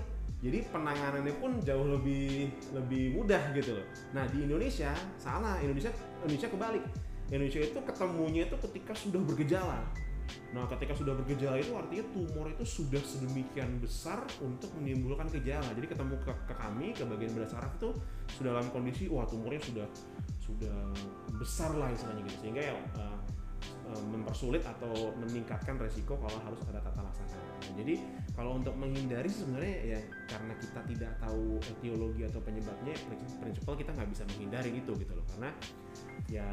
Jadi 0.46 0.58
penanganannya 0.70 1.34
pun 1.42 1.58
jauh 1.58 1.86
lebih 1.98 2.54
lebih 2.70 3.18
mudah 3.18 3.50
gitu 3.50 3.82
loh. 3.82 3.86
Nah 4.14 4.22
di 4.30 4.46
Indonesia 4.46 4.94
salah, 5.18 5.58
Indonesia 5.58 5.90
Indonesia 6.22 6.48
kebalik. 6.54 6.84
Indonesia 7.26 7.60
itu 7.66 7.78
ketemunya 7.82 8.46
itu 8.46 8.56
ketika 8.70 8.94
sudah 8.94 9.18
bergejala. 9.26 9.82
Nah, 10.54 10.66
ketika 10.66 10.94
sudah 10.94 11.14
bergejala 11.14 11.58
itu 11.58 11.74
artinya 11.74 12.04
tumor 12.10 12.50
itu 12.50 12.64
sudah 12.66 12.98
sedemikian 13.02 13.78
besar 13.78 14.22
untuk 14.42 14.70
menimbulkan 14.78 15.30
gejala. 15.30 15.66
Jadi 15.74 15.86
ketemu 15.90 16.18
ke, 16.22 16.32
ke 16.50 16.54
kami 16.54 16.94
ke 16.94 17.02
bagian 17.06 17.30
bedah 17.34 17.50
saraf 17.50 17.70
itu 17.78 17.90
sudah 18.34 18.58
dalam 18.58 18.66
kondisi 18.74 19.06
wah 19.06 19.26
tumornya 19.26 19.62
sudah 19.62 19.86
sudah 20.42 20.78
besar 21.38 21.74
lah 21.74 21.90
istilahnya 21.90 22.22
gitu 22.26 22.38
sehingga 22.46 22.62
ya 22.62 22.74
eh, 22.74 23.18
mempersulit 24.10 24.62
atau 24.66 25.14
meningkatkan 25.18 25.78
resiko 25.78 26.18
kalau 26.18 26.38
harus 26.42 26.60
ada 26.70 26.82
tata 26.82 27.00
laksana. 27.02 27.36
Nah, 27.36 27.72
jadi 27.78 27.94
kalau 28.34 28.58
untuk 28.58 28.74
menghindari 28.76 29.30
sebenarnya 29.30 29.96
ya 29.96 30.00
karena 30.28 30.54
kita 30.58 30.80
tidak 30.90 31.12
tahu 31.22 31.56
etiologi 31.62 32.22
atau 32.26 32.40
penyebabnya, 32.42 32.94
prinsipal 33.40 33.74
kita 33.78 33.90
nggak 33.94 34.10
bisa 34.10 34.22
menghindari 34.34 34.70
itu 34.76 34.92
gitu 34.96 35.12
loh 35.14 35.26
karena 35.34 35.50
ya 36.30 36.46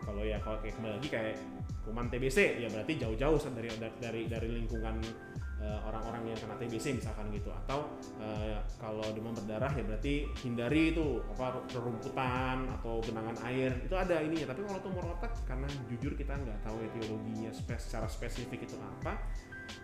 kalau 0.00 0.22
ya 0.24 0.38
kalau 0.40 0.58
kayak 0.64 0.74
kembali 0.80 0.92
lagi 0.96 1.08
kayak 1.12 1.36
kuman 1.84 2.06
TBC 2.08 2.60
ya 2.60 2.68
berarti 2.72 2.92
jauh-jauh 2.96 3.38
dari 3.56 3.68
dari 4.00 4.22
dari 4.28 4.48
lingkungan 4.48 4.96
eh, 5.04 5.29
orang-orang 5.64 6.32
yang 6.32 6.38
kena 6.40 6.56
TBC 6.56 6.96
misalkan 6.96 7.28
gitu. 7.32 7.52
Atau 7.52 7.84
eh, 8.20 8.56
kalau 8.80 9.04
demam 9.12 9.36
berdarah 9.36 9.68
ya 9.76 9.84
berarti 9.84 10.24
hindari 10.40 10.96
itu 10.96 11.20
apa 11.36 11.60
rerumputan 11.68 12.64
atau 12.80 13.00
genangan 13.04 13.36
air. 13.44 13.72
Itu 13.84 13.94
ada 13.96 14.20
ininya. 14.24 14.52
Tapi 14.52 14.64
kalau 14.64 14.80
tumor 14.80 15.04
otak 15.16 15.36
karena 15.44 15.68
jujur 15.92 16.16
kita 16.16 16.32
nggak 16.36 16.64
tahu 16.64 16.80
etiologinya 16.80 17.52
spe- 17.52 17.80
secara 17.80 18.08
spesifik 18.08 18.64
itu 18.64 18.76
apa 18.80 19.20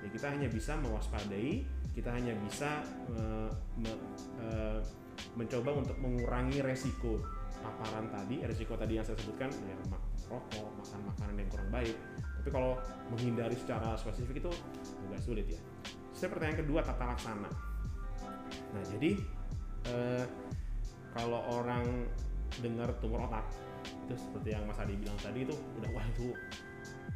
ya 0.02 0.11
kita 0.11 0.26
hanya 0.35 0.50
bisa 0.50 0.75
mewaspadai 0.83 1.62
kita 1.95 2.11
hanya 2.11 2.35
bisa 2.42 2.83
eh, 3.14 3.50
me- 3.78 4.02
eh, 4.42 4.80
mencoba 5.33 5.71
untuk 5.73 5.97
mengurangi 6.00 6.61
resiko 6.61 7.21
paparan 7.61 8.09
tadi. 8.12 8.45
Resiko 8.45 8.76
tadi 8.76 9.00
yang 9.00 9.04
saya 9.06 9.16
sebutkan 9.16 9.49
ya 9.64 9.76
rokok 10.26 10.66
makan 10.83 11.00
makanan 11.06 11.35
yang 11.38 11.49
kurang 11.52 11.71
baik 11.71 11.97
tapi 12.46 12.62
kalau 12.62 12.78
menghindari 13.10 13.58
secara 13.58 13.98
spesifik 13.98 14.38
itu 14.38 14.54
agak 15.10 15.18
sulit 15.18 15.50
ya. 15.50 15.58
Saya 16.14 16.30
pertanyaan 16.30 16.62
kedua 16.62 16.78
tata 16.78 17.02
laksana. 17.10 17.50
Nah 18.70 18.82
jadi 18.86 19.18
eh, 19.90 20.24
kalau 21.10 21.42
orang 21.58 22.06
dengar 22.62 22.86
tumor 23.02 23.26
otak 23.26 23.50
itu 24.06 24.14
seperti 24.14 24.54
yang 24.54 24.62
Mas 24.62 24.78
Adi 24.78 24.94
bilang 24.94 25.18
tadi 25.18 25.42
itu 25.42 25.58
udah 25.58 25.90
wah 25.90 26.06
itu 26.06 26.30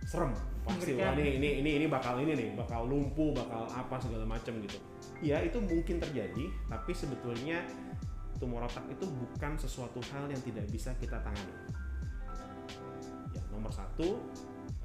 serem. 0.02 0.34
Pasti 0.66 0.98
wah 0.98 1.14
ini 1.14 1.38
ini 1.38 1.62
ini 1.62 1.70
ini 1.78 1.86
bakal 1.86 2.18
ini 2.18 2.34
nih 2.34 2.48
bakal 2.58 2.90
lumpuh 2.90 3.30
bakal 3.30 3.70
apa 3.70 4.02
segala 4.02 4.26
macam 4.26 4.58
gitu. 4.66 4.82
Iya 5.22 5.46
itu 5.46 5.62
mungkin 5.62 6.02
terjadi 6.02 6.44
tapi 6.66 6.90
sebetulnya 6.90 7.62
tumor 8.42 8.66
otak 8.66 8.82
itu 8.90 9.06
bukan 9.06 9.54
sesuatu 9.54 10.02
hal 10.10 10.26
yang 10.26 10.42
tidak 10.42 10.66
bisa 10.74 10.90
kita 10.98 11.22
tangani. 11.22 11.54
Ya 13.30 13.46
nomor 13.54 13.70
satu 13.70 14.18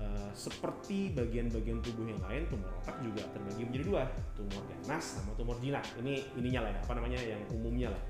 eh, 0.01 0.29
seperti 0.35 1.15
bagian-bagian 1.15 1.79
tubuh 1.79 2.05
yang 2.07 2.21
lain 2.23 2.43
tumor 2.51 2.71
otak 2.83 2.97
juga 2.99 3.23
terbagi 3.31 3.63
menjadi 3.67 3.85
dua 3.87 4.03
tumor 4.35 4.63
ganas 4.67 5.05
sama 5.19 5.31
tumor 5.39 5.57
jinak. 5.63 5.85
Ini 5.99 6.35
ininya 6.39 6.67
lah 6.67 6.71
ya 6.75 6.79
apa 6.83 6.93
namanya 6.97 7.19
yang 7.23 7.41
umumnya 7.51 7.89
lah. 7.91 8.01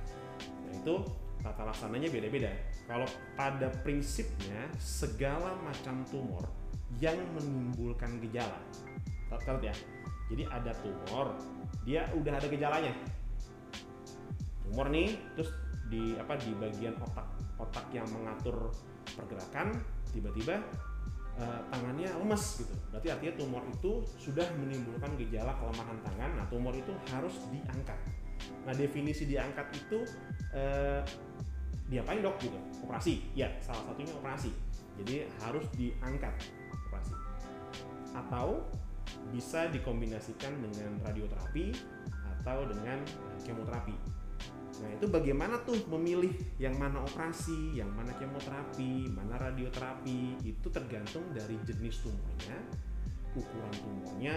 Nah 0.65 0.73
itu 0.73 0.95
tata 1.45 1.61
laksananya 1.69 2.09
beda-beda. 2.09 2.51
Kalau 2.89 3.05
pada 3.37 3.69
prinsipnya 3.85 4.69
segala 4.81 5.53
macam 5.61 6.01
tumor 6.09 6.45
yang 7.01 7.17
menimbulkan 7.35 8.21
gejala 8.23 8.61
Catat 9.29 9.61
ya. 9.61 9.75
Jadi 10.29 10.43
ada 10.49 10.71
tumor 10.81 11.37
dia 11.85 12.09
udah 12.17 12.33
ada 12.37 12.47
gejalanya. 12.49 12.93
Tumor 14.65 14.89
nih 14.89 15.13
terus 15.37 15.53
di 15.85 16.17
apa 16.17 16.33
di 16.41 16.49
bagian 16.57 16.97
otak 16.97 17.27
otak 17.61 17.85
yang 17.93 18.09
mengatur 18.09 18.73
pergerakan 19.13 19.69
tiba-tiba 20.09 20.59
eh, 21.39 21.61
tangannya 21.71 22.09
lemes 22.09 22.43
gitu. 22.63 22.73
Berarti 22.91 23.07
artinya 23.11 23.33
tumor 23.39 23.63
itu 23.67 23.91
sudah 24.19 24.47
menimbulkan 24.55 25.11
gejala 25.19 25.51
kelemahan 25.59 25.97
tangan. 26.03 26.31
Nah 26.39 26.45
tumor 26.47 26.73
itu 26.75 26.91
harus 27.11 27.35
diangkat. 27.51 27.99
Nah 28.67 28.73
definisi 28.75 29.27
diangkat 29.27 29.67
itu 29.75 29.99
eh, 30.55 31.01
diapain 31.91 32.23
dok? 32.23 32.35
Gitu. 32.39 32.57
Operasi. 32.85 33.13
Ya 33.35 33.51
salah 33.59 33.91
satunya 33.91 34.13
operasi. 34.15 34.51
Jadi 35.03 35.27
harus 35.43 35.65
diangkat 35.75 36.33
operasi. 36.87 37.13
Atau 38.15 38.63
bisa 39.29 39.69
dikombinasikan 39.69 40.55
dengan 40.63 40.97
radioterapi 41.03 41.75
atau 42.41 42.65
dengan 42.69 43.01
eh, 43.01 43.39
kemoterapi 43.43 44.14
Nah 44.83 44.89
itu 44.91 45.05
bagaimana 45.07 45.61
tuh 45.63 45.77
memilih 45.87 46.35
yang 46.59 46.75
mana 46.75 47.03
operasi, 47.03 47.79
yang 47.79 47.87
mana 47.95 48.11
kemoterapi, 48.19 49.07
mana 49.11 49.39
radioterapi 49.39 50.43
itu 50.43 50.67
tergantung 50.67 51.23
dari 51.31 51.55
jenis 51.63 52.03
tumornya, 52.03 52.57
ukuran 53.35 53.75
tumornya, 53.79 54.35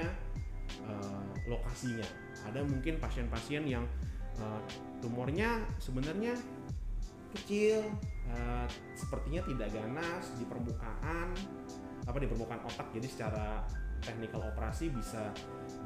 eh, 0.87 1.31
lokasinya. 1.51 2.07
Ada 2.47 2.63
mungkin 2.63 3.03
pasien-pasien 3.03 3.67
yang 3.67 3.85
eh, 4.39 4.63
tumornya 5.03 5.59
sebenarnya 5.83 6.39
kecil, 7.35 7.83
eh, 8.31 8.67
sepertinya 8.95 9.43
tidak 9.43 9.69
ganas 9.75 10.25
di 10.39 10.45
permukaan, 10.47 11.35
apa 12.07 12.17
di 12.23 12.29
permukaan 12.31 12.63
otak. 12.63 12.89
Jadi 12.95 13.07
secara 13.11 13.67
teknikal 14.03 14.43
operasi 14.43 14.91
bisa 14.91 15.31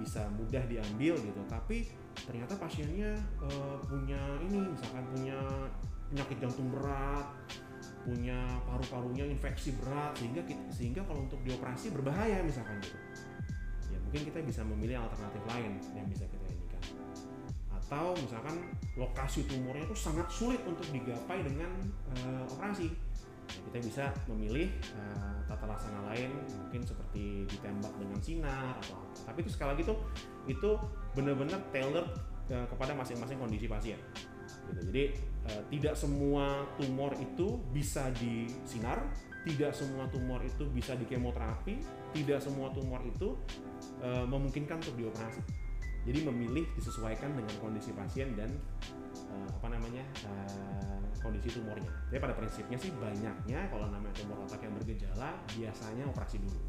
bisa 0.01 0.27
mudah 0.37 0.63
diambil 0.69 1.17
gitu. 1.19 1.41
Tapi 1.49 1.89
ternyata 2.27 2.57
pasiennya 2.61 3.17
eh, 3.45 3.77
punya 3.87 4.21
ini 4.45 4.61
misalkan 4.73 5.05
punya 5.13 5.39
penyakit 6.13 6.37
jantung 6.45 6.69
berat 6.69 7.27
punya 8.03 8.59
paru-parunya 8.67 9.31
infeksi 9.31 9.79
berat 9.79 10.19
sehingga 10.19 10.43
kita, 10.43 10.63
sehingga 10.75 11.03
kalau 11.07 11.23
untuk 11.23 11.39
dioperasi 11.47 11.95
berbahaya 11.95 12.43
misalkan 12.43 12.79
gitu. 12.83 12.99
Ya 13.95 13.99
mungkin 14.03 14.23
kita 14.27 14.39
bisa 14.43 14.61
memilih 14.67 15.07
alternatif 15.07 15.43
lain 15.47 15.79
yang 15.95 16.07
bisa 16.11 16.27
kita 16.27 16.47
inikan. 16.51 16.83
Atau 17.71 18.19
misalkan 18.19 18.75
lokasi 18.99 19.47
tumornya 19.47 19.87
itu 19.87 19.97
sangat 19.97 20.27
sulit 20.35 20.61
untuk 20.67 20.87
digapai 20.91 21.47
dengan 21.47 21.71
eh, 22.19 22.45
operasi 22.51 22.91
kita 23.71 23.79
bisa 23.83 24.05
memilih 24.27 24.69
eh, 24.73 25.37
tata 25.47 25.65
laksana 25.69 26.01
lain 26.13 26.31
mungkin 26.67 26.83
seperti 26.83 27.47
ditembak 27.47 27.93
dengan 27.99 28.19
sinar 28.19 28.75
atau 28.83 28.99
apa 28.99 29.33
tapi 29.33 29.39
itu 29.47 29.51
sekali 29.53 29.69
lagi 29.77 29.83
tuh 29.87 29.99
itu 30.51 30.71
benar-benar 31.15 31.61
tailored 31.71 32.11
eh, 32.51 32.67
kepada 32.67 32.93
masing-masing 32.97 33.39
kondisi 33.39 33.67
pasien 33.71 33.99
Gitu. 34.71 34.81
Jadi 34.91 35.05
eh, 35.51 35.63
tidak 35.77 35.95
semua 35.99 36.67
tumor 36.79 37.13
itu 37.19 37.59
bisa 37.71 38.09
disinar, 38.17 39.03
tidak 39.43 39.73
semua 39.75 40.07
tumor 40.09 40.41
itu 40.43 40.65
bisa 40.71 40.95
di 40.95 41.05
kemoterapi, 41.09 41.83
tidak 42.15 42.39
semua 42.41 42.71
tumor 42.71 43.03
itu 43.05 43.35
eh, 44.01 44.25
memungkinkan 44.27 44.79
untuk 44.81 44.97
dioperasi. 44.97 45.43
Jadi 46.03 46.19
memilih 46.27 46.67
disesuaikan 46.75 47.31
dengan 47.31 47.55
kondisi 47.63 47.95
pasien 47.95 48.35
dan 48.35 48.51
eh, 49.33 49.49
apa 49.49 49.67
namanya 49.73 50.05
eh, 50.29 51.03
kondisi 51.23 51.49
tumornya. 51.57 51.89
Jadi 52.11 52.21
pada 52.21 52.35
prinsipnya 52.37 52.77
sih 52.77 52.91
banyaknya 52.99 53.61
kalau 53.73 53.89
namanya 53.89 54.13
tumor 54.13 54.39
otak 54.45 54.61
yang 54.61 54.75
bergejala 54.77 55.33
biasanya 55.57 56.05
operasi 56.11 56.37
dulu. 56.43 56.61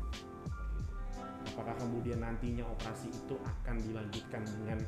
Apakah 1.53 1.75
kemudian 1.75 2.23
nantinya 2.23 2.63
operasi 2.65 3.11
itu 3.11 3.35
akan 3.35 3.75
dilanjutkan 3.83 4.41
dengan 4.47 4.79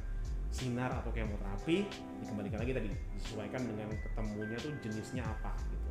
sinar 0.49 0.89
atau 1.03 1.11
kemoterapi? 1.11 1.83
Dikembalikan 2.23 2.63
lagi 2.63 2.71
tadi 2.71 2.87
disesuaikan 3.19 3.61
dengan 3.67 3.91
ketemunya 3.91 4.57
tuh 4.57 4.71
jenisnya 4.79 5.23
apa 5.27 5.51
gitu. 5.67 5.89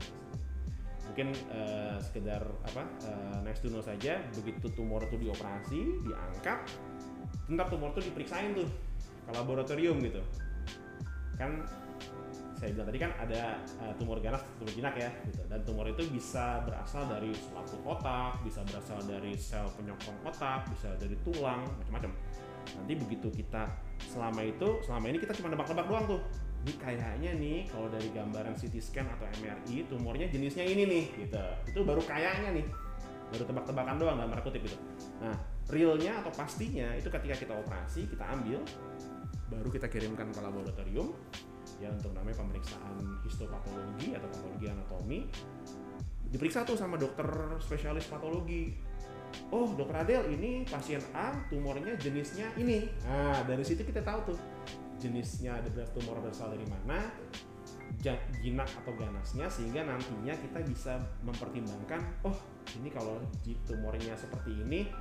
Mungkin 1.12 1.28
eh, 1.52 1.96
sekedar 2.00 2.42
apa 2.64 2.82
eh, 3.04 3.38
next 3.44 3.60
to 3.60 3.68
know 3.68 3.84
saja 3.84 4.24
begitu 4.32 4.72
tumor 4.72 5.04
itu 5.04 5.20
dioperasi, 5.20 5.80
diangkat, 6.08 6.58
tetap 7.44 7.68
tumor 7.68 7.92
itu 7.94 8.08
diperiksain 8.08 8.56
tuh 8.56 8.66
ke 9.28 9.30
laboratorium 9.36 10.00
gitu. 10.00 10.24
Kan 11.34 11.66
saya 12.54 12.70
bilang 12.70 12.86
tadi 12.88 12.98
kan 13.02 13.12
ada 13.20 13.42
uh, 13.82 13.92
tumor 14.00 14.18
ganas, 14.24 14.40
tumor 14.56 14.72
jinak 14.72 14.94
ya, 14.96 15.10
gitu. 15.28 15.42
Dan 15.50 15.60
tumor 15.68 15.84
itu 15.90 16.02
bisa 16.08 16.64
berasal 16.64 17.04
dari 17.10 17.34
selaput 17.36 17.80
otak, 17.84 18.40
bisa 18.40 18.64
berasal 18.64 18.98
dari 19.04 19.36
sel 19.36 19.68
penyokong 19.76 20.18
otak, 20.24 20.64
bisa 20.72 20.94
dari 20.96 21.12
tulang, 21.26 21.66
macam-macam. 21.66 22.14
Nanti 22.80 22.92
begitu 22.96 23.28
kita 23.28 23.68
selama 24.08 24.40
itu, 24.46 24.80
selama 24.86 25.12
ini 25.12 25.18
kita 25.20 25.36
cuma 25.36 25.52
nebak-nebak 25.52 25.86
doang 25.90 26.04
tuh. 26.08 26.20
Ini 26.64 26.72
kayaknya 26.80 27.30
nih 27.36 27.58
kalau 27.68 27.92
dari 27.92 28.08
gambaran 28.08 28.56
CT 28.56 28.80
scan 28.80 29.04
atau 29.12 29.28
MRI 29.44 29.84
tumornya 29.84 30.32
jenisnya 30.32 30.64
ini 30.64 30.88
nih, 30.88 31.04
gitu. 31.26 31.44
Itu 31.68 31.84
baru 31.84 32.00
kayaknya 32.00 32.56
nih, 32.56 32.66
baru 33.28 33.44
tebak-tebakan 33.44 33.94
doang 34.00 34.16
dalam 34.16 34.32
kutip 34.40 34.64
gitu. 34.64 34.78
Nah, 35.20 35.36
realnya 35.68 36.24
atau 36.24 36.32
pastinya 36.32 36.96
itu 36.96 37.12
ketika 37.12 37.36
kita 37.36 37.52
operasi, 37.52 38.08
kita 38.08 38.24
ambil, 38.24 38.64
baru 39.50 39.68
kita 39.70 39.86
kirimkan 39.90 40.30
ke 40.30 40.40
laboratorium, 40.40 41.14
ya 41.82 41.90
untuk 41.90 42.14
namanya 42.14 42.40
pemeriksaan 42.42 43.22
histopatologi 43.26 44.14
atau 44.14 44.28
patologi 44.30 44.66
anatomi. 44.70 45.18
Diperiksa 46.30 46.66
tuh 46.66 46.74
sama 46.74 46.98
dokter 46.98 47.26
spesialis 47.62 48.10
patologi. 48.10 48.74
Oh 49.50 49.66
dokter 49.74 50.06
Adel 50.06 50.30
ini 50.30 50.62
pasien 50.62 51.02
A 51.10 51.34
tumornya 51.50 51.98
jenisnya 51.98 52.54
ini. 52.54 52.86
Nah 53.06 53.42
dari 53.42 53.66
situ 53.66 53.82
kita 53.82 54.02
tahu 54.02 54.34
tuh 54.34 54.38
jenisnya 54.98 55.58
ada 55.58 55.82
tumor 55.90 56.22
berasal 56.22 56.54
dari 56.54 56.66
mana 56.70 57.10
jinak 58.44 58.68
atau 58.84 58.92
ganasnya 59.00 59.48
sehingga 59.48 59.80
nantinya 59.88 60.36
kita 60.36 60.60
bisa 60.68 61.00
mempertimbangkan 61.24 62.04
oh 62.28 62.36
ini 62.76 62.92
kalau 62.92 63.16
tumornya 63.64 64.12
seperti 64.12 64.60
ini 64.60 64.92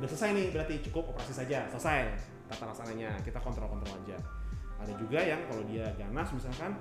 udah 0.00 0.08
selesai 0.08 0.32
nih 0.32 0.46
berarti 0.56 0.74
cukup 0.88 1.12
operasi 1.12 1.36
saja 1.36 1.68
selesai 1.68 2.16
tata 2.46 2.64
laksananya 2.70 3.10
kita 3.22 3.38
kontrol-kontrol 3.42 3.94
aja. 4.06 4.18
Ada 4.76 4.92
juga 5.00 5.20
yang 5.24 5.40
kalau 5.48 5.64
dia 5.64 5.88
ganas 5.96 6.28
misalkan 6.36 6.76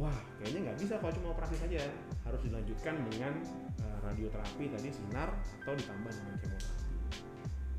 wah 0.00 0.16
kayaknya 0.40 0.72
nggak 0.72 0.78
bisa 0.80 0.94
kalau 1.00 1.12
cuma 1.14 1.28
operasi 1.36 1.56
saja. 1.56 1.80
Harus 2.24 2.40
dilanjutkan 2.42 2.94
dengan 3.08 3.32
eh, 3.80 3.98
radioterapi 4.02 4.64
tadi 4.72 4.88
sinar 4.90 5.30
atau 5.62 5.74
ditambah 5.76 6.12
dengan 6.12 6.34
kemoterapi. 6.42 6.84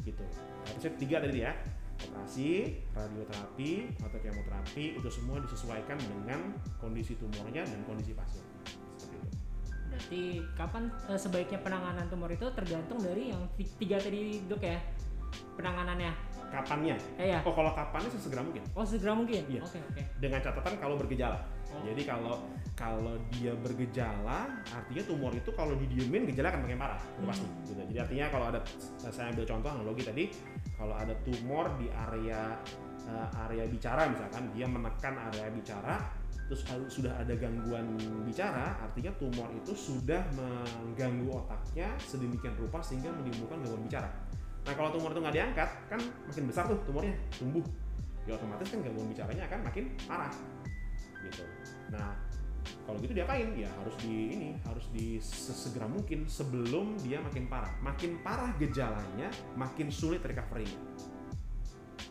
Gitu. 0.06 0.24
Harusnya 0.72 0.92
tiga 0.96 1.18
tadi 1.24 1.40
ya. 1.42 1.54
Operasi 1.98 2.50
radioterapi 2.94 3.72
atau 3.98 4.18
kemoterapi 4.22 5.02
itu 5.02 5.10
semua 5.10 5.42
disesuaikan 5.42 5.98
dengan 5.98 6.54
kondisi 6.78 7.18
tumornya 7.18 7.66
dan 7.66 7.82
kondisi 7.90 8.14
pasien. 8.14 8.46
Berarti 9.90 10.46
kapan 10.54 10.94
eh, 11.10 11.18
sebaiknya 11.18 11.60
penanganan 11.66 12.06
tumor 12.06 12.30
itu 12.30 12.46
tergantung 12.54 13.02
dari 13.02 13.34
yang 13.34 13.42
ti- 13.58 13.74
tiga 13.82 13.98
tadi 13.98 14.46
dok 14.46 14.62
ya? 14.62 14.78
Penanganannya. 15.58 16.14
Kapannya 16.62 16.98
Eh 17.22 17.34
ya. 17.34 17.40
oh 17.46 17.54
kalau 17.54 17.72
kapannya 17.78 18.10
sesegera 18.10 18.42
mungkin 18.42 18.64
Oh 18.74 18.86
segera 18.86 19.14
mungkin. 19.14 19.44
Iya. 19.46 19.62
Oke 19.62 19.80
oke. 19.80 20.02
dengan 20.18 20.40
catatan 20.42 20.74
kalau 20.82 20.96
bergejala 20.98 21.58
Oh. 21.68 21.84
Jadi 21.84 22.02
kalau 22.08 22.36
kalau 22.78 23.16
dia 23.36 23.52
bergejala, 23.58 24.48
artinya 24.70 25.04
tumor 25.04 25.34
itu 25.34 25.50
kalau 25.52 25.74
didiemin 25.76 26.30
gejala 26.30 26.54
akan 26.54 26.62
makin 26.64 26.80
parah, 26.80 27.02
udah 27.20 27.28
pasti. 27.34 27.48
Hmm. 27.48 27.66
Gitu. 27.66 27.82
Jadi 27.92 28.00
artinya 28.00 28.26
kalau 28.32 28.46
ada, 28.54 28.60
saya 29.02 29.34
ambil 29.34 29.46
contoh 29.50 29.70
analogi 29.74 30.04
tadi, 30.06 30.24
kalau 30.78 30.96
ada 30.96 31.12
tumor 31.26 31.74
di 31.76 31.90
area 31.92 32.56
eh, 33.10 33.28
area 33.50 33.66
bicara 33.68 34.08
misalkan, 34.08 34.48
dia 34.56 34.68
menekan 34.70 35.16
area 35.28 35.48
bicara, 35.52 35.96
terus 36.48 36.62
kalau 36.64 36.86
sudah 36.88 37.12
ada 37.20 37.34
gangguan 37.36 37.98
bicara, 38.24 38.78
artinya 38.80 39.12
tumor 39.20 39.50
itu 39.52 39.74
sudah 39.76 40.24
mengganggu 40.38 41.28
otaknya 41.34 41.92
sedemikian 42.00 42.56
rupa 42.56 42.80
sehingga 42.80 43.12
menimbulkan 43.12 43.60
gangguan 43.60 43.84
bicara. 43.90 44.10
Nah 44.68 44.74
kalau 44.76 44.92
tumor 44.92 45.16
itu 45.16 45.24
nggak 45.24 45.36
diangkat, 45.40 45.70
kan 45.88 46.02
makin 46.28 46.44
besar 46.44 46.68
tuh 46.68 46.76
tumornya, 46.84 47.16
tumbuh. 47.40 47.64
Ya 48.28 48.36
otomatis 48.36 48.68
kan 48.68 48.84
gangguan 48.84 49.08
bicaranya 49.08 49.48
akan 49.48 49.60
makin 49.64 49.86
parah 50.04 50.36
gitu. 51.24 51.44
Nah, 51.96 52.12
kalau 52.84 53.00
gitu 53.00 53.16
diapain? 53.16 53.56
Ya 53.56 53.72
harus 53.80 53.96
di 54.04 54.36
ini, 54.36 54.50
harus 54.68 54.84
di 54.92 55.24
sesegera 55.24 55.88
mungkin 55.88 56.28
sebelum 56.28 57.00
dia 57.00 57.24
makin 57.24 57.48
parah. 57.48 57.72
Makin 57.80 58.20
parah 58.20 58.52
gejalanya, 58.60 59.32
makin 59.56 59.88
sulit 59.88 60.20
recovery. 60.20 60.68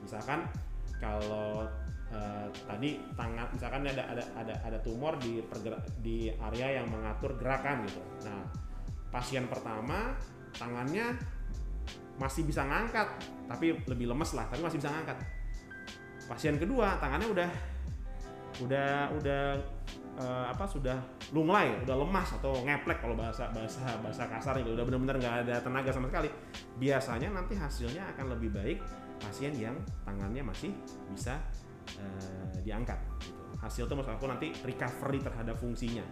Misalkan 0.01 0.49
kalau 0.97 1.69
eh, 2.09 2.49
tadi 2.65 2.97
tangan, 3.13 3.53
misalkan 3.53 3.85
ada 3.85 4.05
ada 4.17 4.25
ada 4.41 4.55
ada 4.65 4.79
tumor 4.81 5.21
di 5.21 5.45
pergerak 5.45 5.85
di 6.01 6.33
area 6.33 6.81
yang 6.81 6.89
mengatur 6.89 7.37
gerakan 7.37 7.85
gitu. 7.85 8.01
Nah, 8.25 8.49
pasien 9.13 9.45
pertama 9.45 10.17
tangannya 10.57 11.36
masih 12.17 12.43
bisa 12.49 12.65
ngangkat, 12.65 13.09
tapi 13.45 13.77
lebih 13.85 14.09
lemes 14.09 14.31
lah, 14.33 14.49
tapi 14.49 14.65
masih 14.65 14.81
bisa 14.81 14.93
ngangkat. 14.93 15.19
Pasien 16.27 16.57
kedua 16.59 16.99
tangannya 16.99 17.29
udah 17.31 17.51
udah 18.65 19.13
udah 19.21 19.43
eh, 20.17 20.47
apa 20.49 20.65
sudah 20.65 20.97
lunglai, 21.31 21.77
udah 21.85 21.97
lemas 21.97 22.29
atau 22.41 22.65
ngeplek 22.65 23.05
kalau 23.05 23.15
bahasa 23.15 23.53
bahasa 23.53 23.85
bahasa 24.01 24.25
kasar 24.27 24.57
itu 24.65 24.73
udah 24.73 24.85
benar-benar 24.89 25.17
nggak 25.21 25.37
ada 25.47 25.57
tenaga 25.61 25.91
sama 25.93 26.09
sekali. 26.09 26.33
Biasanya 26.81 27.29
nanti 27.31 27.55
hasilnya 27.55 28.17
akan 28.17 28.33
lebih 28.39 28.57
baik 28.57 28.79
pasien 29.21 29.53
yang 29.57 29.77
tangannya 30.05 30.41
masih 30.41 30.73
bisa 31.13 31.37
eh, 32.01 32.57
diangkat. 32.65 32.97
Gitu. 33.21 33.43
Hasil 33.61 33.83
itu 33.89 33.95
maksud 33.97 34.13
aku 34.17 34.27
nanti 34.29 34.53
recovery 34.65 35.21
terhadap 35.21 35.57
fungsinya 35.61 36.05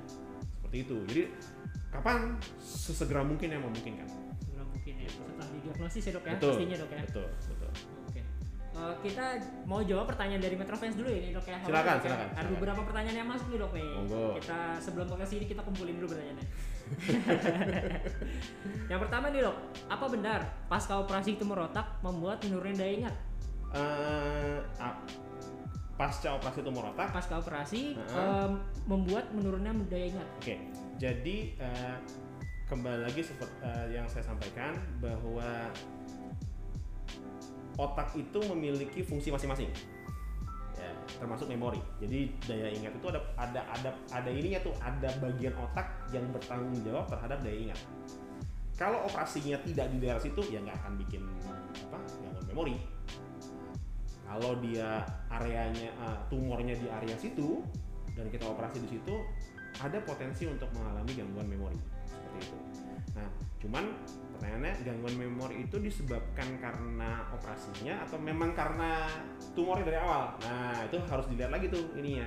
seperti 0.52 0.76
itu. 0.84 0.96
Jadi 1.08 1.22
kapan 1.92 2.34
sesegera 2.58 3.22
mungkin 3.22 3.52
yang 3.52 3.62
memungkinkan. 3.62 4.08
Ya. 5.04 5.10
Setelah 5.12 5.48
didiagnosis 5.52 6.02
ya 6.02 6.12
dok 6.16 6.24
ya. 6.24 6.32
betul. 6.36 6.50
Pastinya 6.52 6.76
dok 6.80 6.90
ya. 6.90 7.00
Betul, 7.04 7.26
betul. 7.30 7.70
Oke. 8.08 8.20
Eh, 8.74 8.94
kita 9.06 9.24
mau 9.70 9.80
jawab 9.86 10.06
pertanyaan 10.10 10.42
dari 10.42 10.56
Metrofans 10.58 10.94
dulu 10.98 11.08
ya 11.12 11.20
nih 11.22 11.30
dok 11.36 11.46
ya. 11.46 11.56
Apa 11.60 11.66
Silakan, 11.68 11.94
dok, 11.94 12.02
silakan, 12.02 12.28
Ada 12.34 12.48
beberapa 12.58 12.80
pertanyaan 12.82 13.16
yang 13.22 13.28
masuk 13.28 13.46
nih 13.52 13.58
dok 13.62 13.72
nih. 13.76 13.88
Monggo. 13.94 14.24
Kita 14.40 14.58
sebelum 14.82 15.06
ke 15.06 15.26
sini 15.28 15.44
kita 15.46 15.60
kumpulin 15.62 15.94
dulu 16.00 16.08
pertanyaannya. 16.10 16.46
yang 18.92 19.00
pertama 19.00 19.26
nih 19.32 19.40
dok, 19.46 19.56
apa 19.88 20.04
benar 20.10 20.40
pasca 20.68 21.00
operasi 21.00 21.38
tumor 21.40 21.70
otak 21.70 21.86
membuat 22.04 22.42
menurunnya 22.44 22.76
daya 22.76 22.92
ingat? 23.04 23.14
Eh, 23.74 24.58
ah, 24.78 24.94
pasca 25.94 26.34
operasi 26.34 26.58
tumor 26.62 26.90
otak 26.94 27.08
Pasca 27.14 27.38
operasi 27.38 27.94
Heeh. 27.94 28.46
em, 28.46 28.52
membuat 28.90 29.30
menurunnya 29.30 29.70
daya 29.86 30.06
ingat. 30.14 30.28
Oke, 30.38 30.54
jadi 30.98 31.36
eh, 31.58 31.96
kembali 32.64 33.04
lagi 33.04 33.20
seperti 33.20 33.60
yang 33.92 34.08
saya 34.08 34.24
sampaikan 34.24 34.72
bahwa 34.96 35.68
otak 37.76 38.08
itu 38.16 38.40
memiliki 38.48 39.04
fungsi 39.04 39.28
masing-masing, 39.28 39.68
ya, 40.78 40.90
termasuk 41.20 41.50
memori. 41.50 41.82
Jadi 42.00 42.32
daya 42.48 42.72
ingat 42.72 42.96
itu 42.96 43.06
ada 43.12 43.20
ada 43.36 43.60
ada 43.68 43.90
ada 44.08 44.30
ininya 44.32 44.64
tuh, 44.64 44.72
ada 44.80 45.12
bagian 45.20 45.52
otak 45.60 46.08
yang 46.08 46.24
bertanggung 46.32 46.80
jawab 46.80 47.04
terhadap 47.10 47.38
daya 47.44 47.58
ingat. 47.68 47.80
Kalau 48.74 49.06
operasinya 49.06 49.60
tidak 49.62 49.86
di 49.92 49.98
daerah 50.00 50.22
situ, 50.22 50.40
ya 50.48 50.58
nggak 50.64 50.76
akan 50.82 50.92
bikin 51.04 51.22
apa 51.90 51.98
gangguan 52.24 52.46
memori. 52.48 52.76
Kalau 54.24 54.56
dia 54.64 55.04
areanya 55.28 55.90
eh, 55.92 56.18
tumornya 56.32 56.74
di 56.80 56.88
area 56.88 57.14
situ 57.20 57.60
dan 58.16 58.26
kita 58.32 58.48
operasi 58.48 58.80
di 58.82 58.98
situ, 58.98 59.14
ada 59.78 60.00
potensi 60.00 60.48
untuk 60.48 60.72
mengalami 60.72 61.12
gangguan 61.12 61.46
memori 61.46 61.93
seperti 62.42 62.64
itu. 62.74 62.82
Nah, 63.14 63.28
cuman 63.62 63.84
pertanyaannya 64.34 64.72
gangguan 64.82 65.14
memori 65.14 65.56
itu 65.62 65.76
disebabkan 65.78 66.58
karena 66.58 67.30
operasinya 67.30 68.02
atau 68.02 68.18
memang 68.18 68.50
karena 68.52 69.06
tumornya 69.54 69.86
dari 69.86 69.98
awal? 70.02 70.34
Nah, 70.42 70.84
itu 70.86 70.98
harus 71.06 71.26
dilihat 71.30 71.54
lagi 71.54 71.70
tuh 71.70 71.84
ininya. 71.94 72.26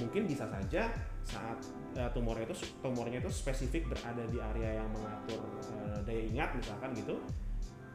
Mungkin 0.00 0.24
bisa 0.24 0.48
saja 0.48 0.88
saat 1.22 1.58
eh, 1.94 2.10
tumornya 2.10 2.50
itu 2.50 2.56
tumornya 2.82 3.22
itu 3.22 3.30
spesifik 3.30 3.86
berada 3.92 4.26
di 4.26 4.38
area 4.42 4.82
yang 4.82 4.88
mengatur 4.90 5.40
eh, 5.70 5.98
daya 6.02 6.22
ingat 6.26 6.50
misalkan 6.58 6.90
gitu 6.98 7.14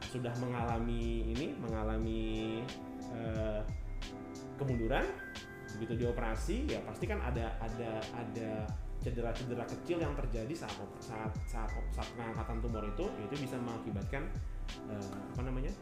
sudah 0.08 0.32
mengalami 0.40 1.28
ini 1.28 1.52
mengalami 1.60 2.22
eh, 3.12 3.60
kemunduran 4.56 5.04
begitu 5.76 6.06
dioperasi 6.06 6.64
ya 6.64 6.80
pasti 6.88 7.04
kan 7.04 7.20
ada 7.20 7.52
ada 7.60 8.00
ada 8.16 8.64
cedera-cedera 9.08 9.64
kecil 9.64 10.04
yang 10.04 10.12
terjadi 10.12 10.52
saat 10.52 10.76
saat 11.00 11.32
saat 11.48 11.72
saat 11.96 12.08
pengangkatan 12.12 12.60
tumor 12.60 12.84
itu 12.84 13.08
itu 13.24 13.34
bisa 13.40 13.56
mengakibatkan 13.56 14.28
eh, 14.92 15.12
apa 15.32 15.42
namanya 15.48 15.72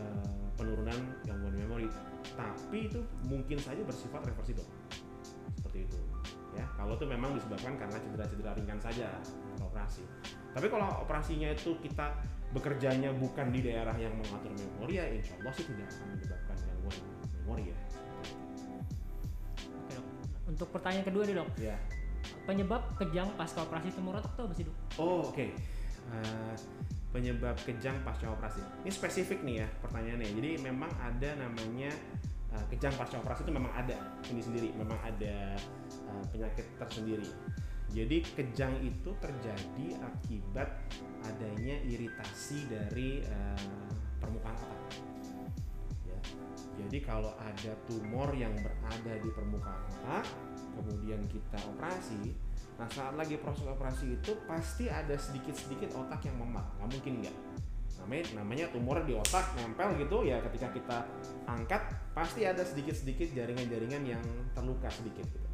eh, 0.00 0.48
penurunan 0.56 0.96
gangguan 1.28 1.52
memori. 1.52 1.88
Tapi 2.32 2.88
itu 2.88 3.04
mungkin 3.28 3.60
saja 3.60 3.84
bersifat 3.84 4.24
reversibel 4.24 4.64
seperti 5.60 5.84
itu 5.84 5.96
ya. 6.56 6.64
Kalau 6.80 6.96
itu 6.96 7.04
memang 7.04 7.36
disebabkan 7.36 7.76
karena 7.76 7.96
cedera-cedera 8.00 8.56
ringan 8.56 8.80
saja 8.80 9.12
operasi. 9.60 10.08
Tapi 10.56 10.66
kalau 10.72 10.88
operasinya 11.04 11.52
itu 11.52 11.76
kita 11.84 12.16
bekerjanya 12.56 13.12
bukan 13.12 13.50
di 13.52 13.60
daerah 13.60 13.92
yang 13.98 14.14
mengatur 14.16 14.54
memori 14.54 15.02
ya 15.02 15.04
insya 15.10 15.34
Allah 15.42 15.52
sih 15.52 15.66
tidak 15.68 15.90
akan 15.92 16.06
menyebabkan 16.16 16.56
gangguan 16.64 16.96
memori 17.44 17.64
ya. 17.68 17.78
Untuk 20.44 20.68
pertanyaan 20.70 21.08
kedua 21.08 21.24
nih 21.24 21.34
dok, 21.40 21.48
ya 21.56 21.76
penyebab 22.44 22.82
kejang 23.00 23.28
pasca 23.34 23.64
operasi 23.64 23.92
tumor 23.92 24.20
otak 24.20 24.32
itu 24.36 24.42
apa 24.44 24.54
sih 24.54 24.64
dok? 24.68 24.76
Oh 25.00 25.20
oke. 25.28 25.46
Eh, 26.12 26.54
penyebab 27.10 27.56
kejang 27.64 27.96
pasca 28.04 28.28
operasi. 28.28 28.60
Ini 28.84 28.92
spesifik 28.92 29.40
nih 29.42 29.64
ya 29.64 29.68
pertanyaannya. 29.80 30.28
Jadi 30.34 30.50
memang 30.60 30.90
ada 31.00 31.30
namanya 31.40 31.90
eh, 32.52 32.64
kejang 32.74 32.92
pasca 32.98 33.20
operasi 33.20 33.48
itu 33.48 33.52
memang 33.52 33.72
ada 33.72 33.96
ini 34.28 34.40
sendiri. 34.44 34.68
Memang 34.76 34.98
ada 35.00 35.56
eh, 36.10 36.24
penyakit 36.32 36.66
tersendiri. 36.76 37.28
Jadi 37.94 38.26
kejang 38.34 38.74
itu 38.82 39.14
terjadi 39.22 39.86
akibat 40.02 40.68
adanya 41.24 41.78
iritasi 41.86 42.66
dari 42.68 43.22
eh, 43.22 43.88
permukaan 44.20 44.56
otak. 44.58 44.82
Jadi 46.74 46.98
kalau 47.02 47.32
ada 47.38 47.72
tumor 47.86 48.34
yang 48.34 48.52
berada 48.58 49.12
di 49.18 49.30
permukaan 49.30 49.82
otak, 49.90 50.26
kemudian 50.74 51.22
kita 51.30 51.58
operasi, 51.70 52.34
Nah 52.74 52.88
saat 52.90 53.14
lagi 53.14 53.38
proses 53.38 53.66
operasi 53.70 54.18
itu 54.18 54.34
pasti 54.50 54.90
ada 54.90 55.14
sedikit-sedikit 55.14 55.94
otak 55.94 56.26
yang 56.26 56.36
memar, 56.42 56.66
nggak 56.78 56.90
mungkin 56.90 57.12
nggak. 57.22 57.36
Namanya, 58.04 58.24
namanya 58.36 58.66
tumor 58.74 58.98
di 59.06 59.14
otak 59.14 59.54
nempel 59.56 59.94
gitu 59.96 60.26
ya 60.26 60.42
ketika 60.50 60.68
kita 60.74 60.98
angkat 61.46 61.80
pasti 62.12 62.44
ada 62.44 62.60
sedikit-sedikit 62.60 63.32
jaringan-jaringan 63.32 64.02
yang 64.02 64.24
terluka 64.52 64.90
sedikit 64.90 65.24
gitu. 65.30 65.48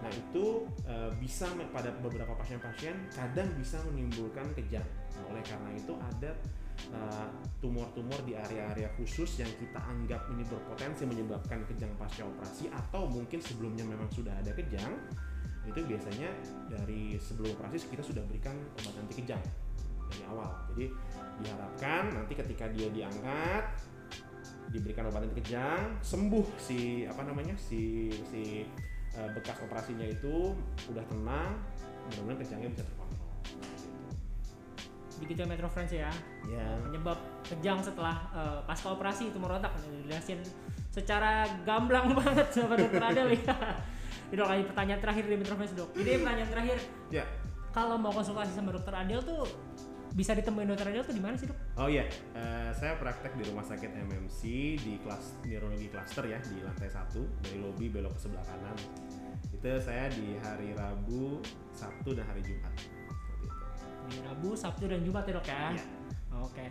Nah 0.00 0.10
itu 0.10 0.66
e, 0.86 0.94
bisa 1.18 1.50
pada 1.74 1.90
beberapa 1.98 2.32
pasien-pasien 2.38 2.94
kadang 3.10 3.50
bisa 3.58 3.82
menimbulkan 3.90 4.46
kejang. 4.54 4.86
Nah, 5.18 5.34
oleh 5.34 5.42
karena 5.42 5.70
itu 5.74 5.92
ada 5.98 6.30
e, 6.90 7.00
tumor-tumor 7.62 8.20
di 8.26 8.34
area-area 8.34 8.90
khusus 8.98 9.38
yang 9.38 9.50
kita 9.60 9.78
anggap 9.78 10.26
ini 10.32 10.42
berpotensi 10.46 11.06
menyebabkan 11.06 11.62
kejang 11.68 11.92
pasca 12.00 12.26
operasi 12.26 12.72
atau 12.72 13.06
mungkin 13.06 13.38
sebelumnya 13.38 13.86
memang 13.86 14.10
sudah 14.10 14.34
ada 14.34 14.50
kejang 14.54 14.92
itu 15.62 15.80
biasanya 15.86 16.30
dari 16.66 17.14
sebelum 17.22 17.54
operasi 17.54 17.86
kita 17.86 18.02
sudah 18.02 18.22
berikan 18.26 18.54
obat 18.82 18.94
anti 18.98 19.14
kejang 19.22 19.42
dari 20.10 20.22
awal. 20.26 20.50
Jadi 20.74 20.86
diharapkan 21.42 22.02
nanti 22.12 22.32
ketika 22.34 22.66
dia 22.74 22.90
diangkat 22.90 23.64
diberikan 24.74 25.06
obat 25.06 25.22
anti 25.22 25.38
kejang, 25.38 26.02
sembuh 26.02 26.46
si 26.58 27.06
apa 27.06 27.22
namanya 27.22 27.54
si 27.54 28.10
si 28.32 28.66
eh, 29.14 29.28
bekas 29.38 29.62
operasinya 29.62 30.04
itu 30.08 30.56
udah 30.90 31.04
tenang, 31.06 31.54
mudah-mudahan 32.10 32.40
kejangnya 32.42 32.68
bisa 32.74 32.82
terkontrol. 32.82 33.21
Jadi 35.22 35.38
gitu 35.38 35.46
ya 35.46 35.48
Metro 35.54 35.70
Friends 35.70 35.94
ya. 35.94 36.10
Ya. 36.50 36.66
Penyebab 36.82 37.14
kejang 37.46 37.78
setelah 37.78 38.26
eh, 38.34 38.58
pasca 38.66 38.90
operasi 38.90 39.30
tumor 39.30 39.54
otak 39.54 39.70
dijelasin 40.02 40.42
secara 40.90 41.46
gamblang 41.62 42.10
banget 42.18 42.50
sama 42.50 42.74
dokter 42.74 42.98
Adel 42.98 43.30
ya. 43.38 43.54
Ini 44.32 44.34
dok, 44.34 44.48
lagi 44.50 44.64
pertanyaan 44.66 44.98
terakhir 44.98 45.24
di 45.30 45.36
Metro 45.38 45.54
Friends 45.54 45.78
dok. 45.78 45.94
Ini 45.94 46.18
pertanyaan 46.18 46.50
terakhir. 46.50 46.78
Ya. 47.14 47.24
Kalau 47.70 48.02
mau 48.02 48.10
konsultasi 48.10 48.50
sama 48.50 48.74
dokter 48.74 48.90
Adel 48.98 49.22
tuh 49.22 49.46
bisa 50.12 50.34
ditemuin 50.34 50.74
dokter 50.74 50.90
Adel 50.90 51.06
tuh 51.06 51.14
di 51.14 51.22
mana 51.22 51.38
sih 51.38 51.46
dok? 51.46 51.58
Oh 51.78 51.86
iya, 51.86 52.04
eh, 52.34 52.74
saya 52.74 52.98
praktek 52.98 53.38
di 53.38 53.46
rumah 53.46 53.62
sakit 53.62 53.94
MMC 53.94 54.40
di 54.82 54.98
kelas 55.06 55.38
neurologi 55.46 55.86
cluster 55.86 56.26
ya 56.26 56.42
di 56.42 56.58
lantai 56.66 56.90
satu 56.90 57.22
dari 57.46 57.62
lobi 57.62 57.86
belok 57.86 58.18
ke 58.18 58.26
sebelah 58.26 58.42
kanan. 58.42 58.76
Itu 59.54 59.70
saya 59.78 60.10
di 60.10 60.34
hari 60.42 60.74
Rabu, 60.74 61.38
Sabtu 61.70 62.10
dan 62.12 62.26
hari 62.26 62.42
Jumat. 62.42 62.74
Rabu, 64.20 64.52
Sabtu 64.52 64.84
dan 64.90 65.00
Jumat 65.00 65.24
ya 65.24 65.32
dok 65.38 65.46
ya. 65.48 65.72
Iya. 65.72 65.84
Oke. 66.42 66.66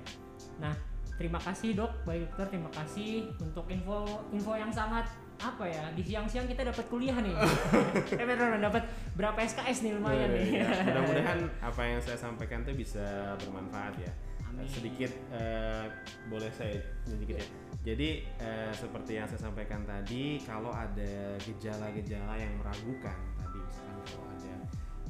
Nah, 0.62 0.74
terima 1.18 1.40
kasih 1.42 1.74
dok, 1.74 1.92
baik 2.06 2.30
dokter, 2.30 2.58
terima 2.58 2.72
kasih 2.74 3.30
untuk 3.42 3.66
info 3.70 4.26
info 4.34 4.54
yang 4.58 4.70
sangat 4.70 5.10
apa 5.42 5.66
ya 5.66 5.90
di 5.98 6.06
siang-siang 6.06 6.46
kita 6.46 6.62
dapat 6.70 6.86
kuliah 6.86 7.18
nih. 7.18 7.34
eh 8.22 8.26
beneran 8.26 8.62
dapat 8.62 8.86
berapa 9.18 9.40
SKS 9.42 9.90
nih 9.90 9.92
lumayan 9.98 10.30
nih. 10.38 10.62
Ya, 10.62 10.70
Mudah-mudahan 10.94 11.40
apa 11.66 11.82
yang 11.82 12.00
saya 12.02 12.18
sampaikan 12.18 12.62
itu 12.62 12.86
bisa 12.86 13.34
bermanfaat 13.42 13.98
ya. 13.98 14.12
Amin. 14.46 14.68
Sedikit 14.70 15.10
eh, 15.34 15.86
boleh 16.30 16.52
saya 16.54 16.78
sedikit 17.08 17.42
ya. 17.42 17.48
Jadi 17.82 18.10
eh, 18.38 18.72
seperti 18.78 19.18
yang 19.18 19.26
saya 19.26 19.50
sampaikan 19.50 19.82
tadi, 19.82 20.38
kalau 20.46 20.70
ada 20.70 21.34
gejala-gejala 21.42 22.38
yang 22.38 22.54
meragukan 22.62 23.18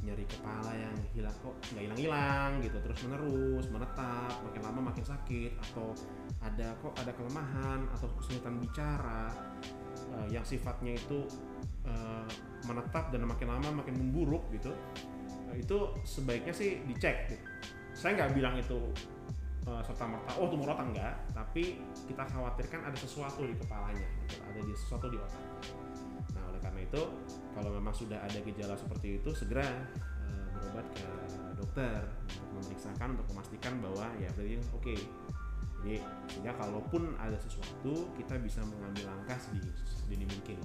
nyeri 0.02 0.26
kepala 0.26 0.74
yang 0.74 0.96
hilang 1.14 1.36
kok 1.46 1.56
nggak 1.74 1.84
hilang-hilang 1.86 2.52
gitu 2.66 2.78
terus 2.82 3.00
menerus 3.06 3.66
menetap 3.70 4.34
makin 4.42 4.62
lama 4.66 4.80
makin 4.90 5.06
sakit 5.06 5.52
atau 5.70 5.94
ada 6.42 6.74
kok 6.82 6.94
ada 6.98 7.12
kelemahan 7.14 7.86
atau 7.94 8.10
kesulitan 8.18 8.58
bicara 8.58 9.30
eh, 10.18 10.28
yang 10.34 10.42
sifatnya 10.42 10.98
itu 10.98 11.30
eh, 11.86 12.30
menetap 12.66 13.14
dan 13.14 13.30
makin 13.30 13.48
lama 13.54 13.86
makin 13.86 13.96
memburuk 14.02 14.50
gitu 14.50 14.74
eh, 15.54 15.62
itu 15.62 15.78
sebaiknya 16.02 16.54
sih 16.54 16.82
dicek 16.90 17.30
gitu. 17.30 17.46
saya 17.94 18.18
nggak 18.18 18.34
bilang 18.34 18.58
itu 18.58 18.82
eh, 19.78 19.84
serta 19.88 20.06
merta. 20.08 20.32
Oh 20.40 20.48
tumor 20.52 20.76
otak 20.76 20.88
enggak 20.92 21.14
tapi 21.32 21.80
kita 22.08 22.24
khawatirkan 22.28 22.82
ada 22.84 22.98
sesuatu 22.98 23.48
di 23.48 23.56
kepalanya 23.56 24.08
gitu. 24.28 24.36
Ada 24.44 24.60
di 24.60 24.74
sesuatu 24.76 25.06
di 25.08 25.18
otak. 25.18 25.44
Nah 26.36 26.44
oleh 26.52 26.60
karena 26.60 26.80
itu 26.84 27.02
kalau 27.56 27.70
memang 27.72 27.94
sudah 27.96 28.20
ada 28.20 28.40
gejala 28.44 28.76
seperti 28.76 29.24
itu 29.24 29.30
segera 29.32 29.66
eh, 30.28 30.46
berobat 30.56 30.88
ke 30.96 31.08
dokter 31.56 32.00
untuk 32.28 32.50
memeriksakan 32.60 33.08
untuk 33.16 33.28
memastikan 33.32 33.74
bahwa 33.80 34.06
ya 34.20 34.30
berarti 34.36 34.58
oke. 34.76 34.96
Jadi 35.82 35.98
sehingga 36.30 36.54
kalaupun 36.62 37.18
ada 37.18 37.34
sesuatu 37.42 38.14
kita 38.14 38.38
bisa 38.38 38.62
mengambil 38.62 39.10
langkah 39.10 39.38
sedini, 39.42 39.74
sedini 39.90 40.26
mungkin. 40.30 40.62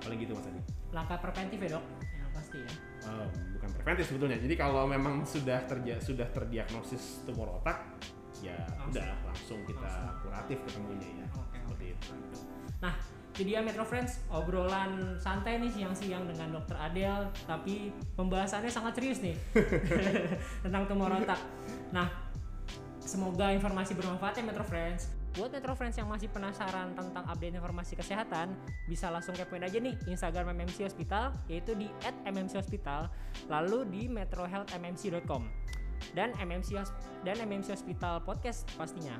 Paling 0.00 0.18
gitu 0.20 0.32
mas 0.36 0.44
Adi. 0.48 0.60
Langkah 0.92 1.18
preventif 1.24 1.56
ya 1.56 1.80
dok, 1.80 1.84
pasti 2.30 2.58
ya. 2.60 2.72
Eh, 3.00 3.26
bukan 3.56 3.68
preventif 3.74 4.04
sebetulnya 4.08 4.36
jadi 4.36 4.54
kalau 4.54 4.84
memang 4.84 5.24
sudah 5.24 5.64
terja 5.64 5.96
sudah 5.98 6.28
terdiagnosis 6.30 7.24
tumor 7.24 7.48
otak 7.56 7.80
ya 8.40 8.56
Langsung. 8.76 8.92
udah 8.92 9.08
langsung 9.24 9.60
kita 9.64 9.84
Langsung. 9.84 10.20
kuratif 10.22 10.58
ketemunya 10.68 11.08
ya 11.20 11.26
Oke, 11.34 11.56
seperti 11.60 11.84
itu 11.92 12.08
Nah, 12.80 12.96
itu 13.30 13.42
dia 13.44 13.60
Metro 13.60 13.84
Friends, 13.84 14.24
obrolan 14.28 15.12
santai 15.16 15.60
nih 15.60 15.68
siang-siang 15.68 16.24
dengan 16.24 16.48
Dokter 16.50 16.76
Adel, 16.76 17.28
tapi 17.44 17.92
pembahasannya 18.16 18.72
sangat 18.72 18.96
serius 18.96 19.20
nih 19.20 19.36
tentang 20.64 20.88
tumor 20.88 21.12
otak. 21.12 21.36
Nah, 21.92 22.08
semoga 23.00 23.50
informasi 23.50 23.96
bermanfaat 23.96 24.38
ya 24.38 24.44
Metro 24.44 24.64
Friends. 24.64 25.10
Buat 25.38 25.54
Metro 25.54 25.78
Friends 25.78 25.94
yang 25.94 26.10
masih 26.10 26.26
penasaran 26.26 26.90
tentang 26.98 27.22
update 27.30 27.54
informasi 27.54 27.94
kesehatan, 27.94 28.50
bisa 28.90 29.08
langsung 29.14 29.32
kepoin 29.38 29.62
aja 29.62 29.78
nih 29.78 29.94
Instagram 30.10 30.58
MMC 30.58 30.90
Hospital, 30.90 31.30
yaitu 31.46 31.78
di 31.78 31.86
@mmchospital, 32.26 33.06
lalu 33.46 33.86
di 33.86 34.02
metrohealthmmc.com 34.10 35.46
dan 36.16 36.34
MMC 36.40 36.82
dan 37.22 37.36
MMC 37.38 37.70
Hospital 37.78 38.24
Podcast 38.26 38.66
pastinya. 38.74 39.14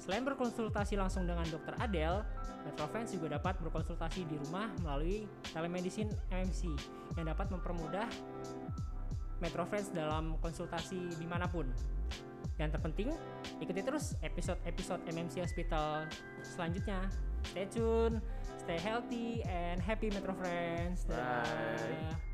Selain 0.00 0.24
berkonsultasi 0.24 0.96
langsung 0.96 1.28
dengan 1.28 1.44
Dr. 1.48 1.76
Adel, 1.80 2.24
Metrofans 2.60 3.16
juga 3.16 3.40
dapat 3.40 3.56
berkonsultasi 3.64 4.28
di 4.28 4.36
rumah 4.36 4.68
melalui 4.84 5.24
telemedicine 5.52 6.12
MMC 6.28 6.68
yang 7.16 7.32
dapat 7.32 7.48
mempermudah 7.48 8.08
Metrofans 9.40 9.88
dalam 9.96 10.36
konsultasi 10.44 11.16
di 11.16 11.24
mana 11.24 11.48
pun. 11.48 11.64
Yang 12.60 12.76
terpenting, 12.76 13.10
ikuti 13.56 13.80
terus 13.80 14.12
episode-episode 14.20 15.00
MMC 15.08 15.40
Hospital 15.40 16.04
selanjutnya. 16.44 17.00
Stay 17.48 17.64
tune, 17.72 18.20
stay 18.60 18.76
healthy, 18.76 19.40
and 19.48 19.80
happy 19.80 20.12
Metro 20.12 20.36
Friends. 20.36 21.08
Bye. 21.08 21.16
Dadah. 21.16 22.29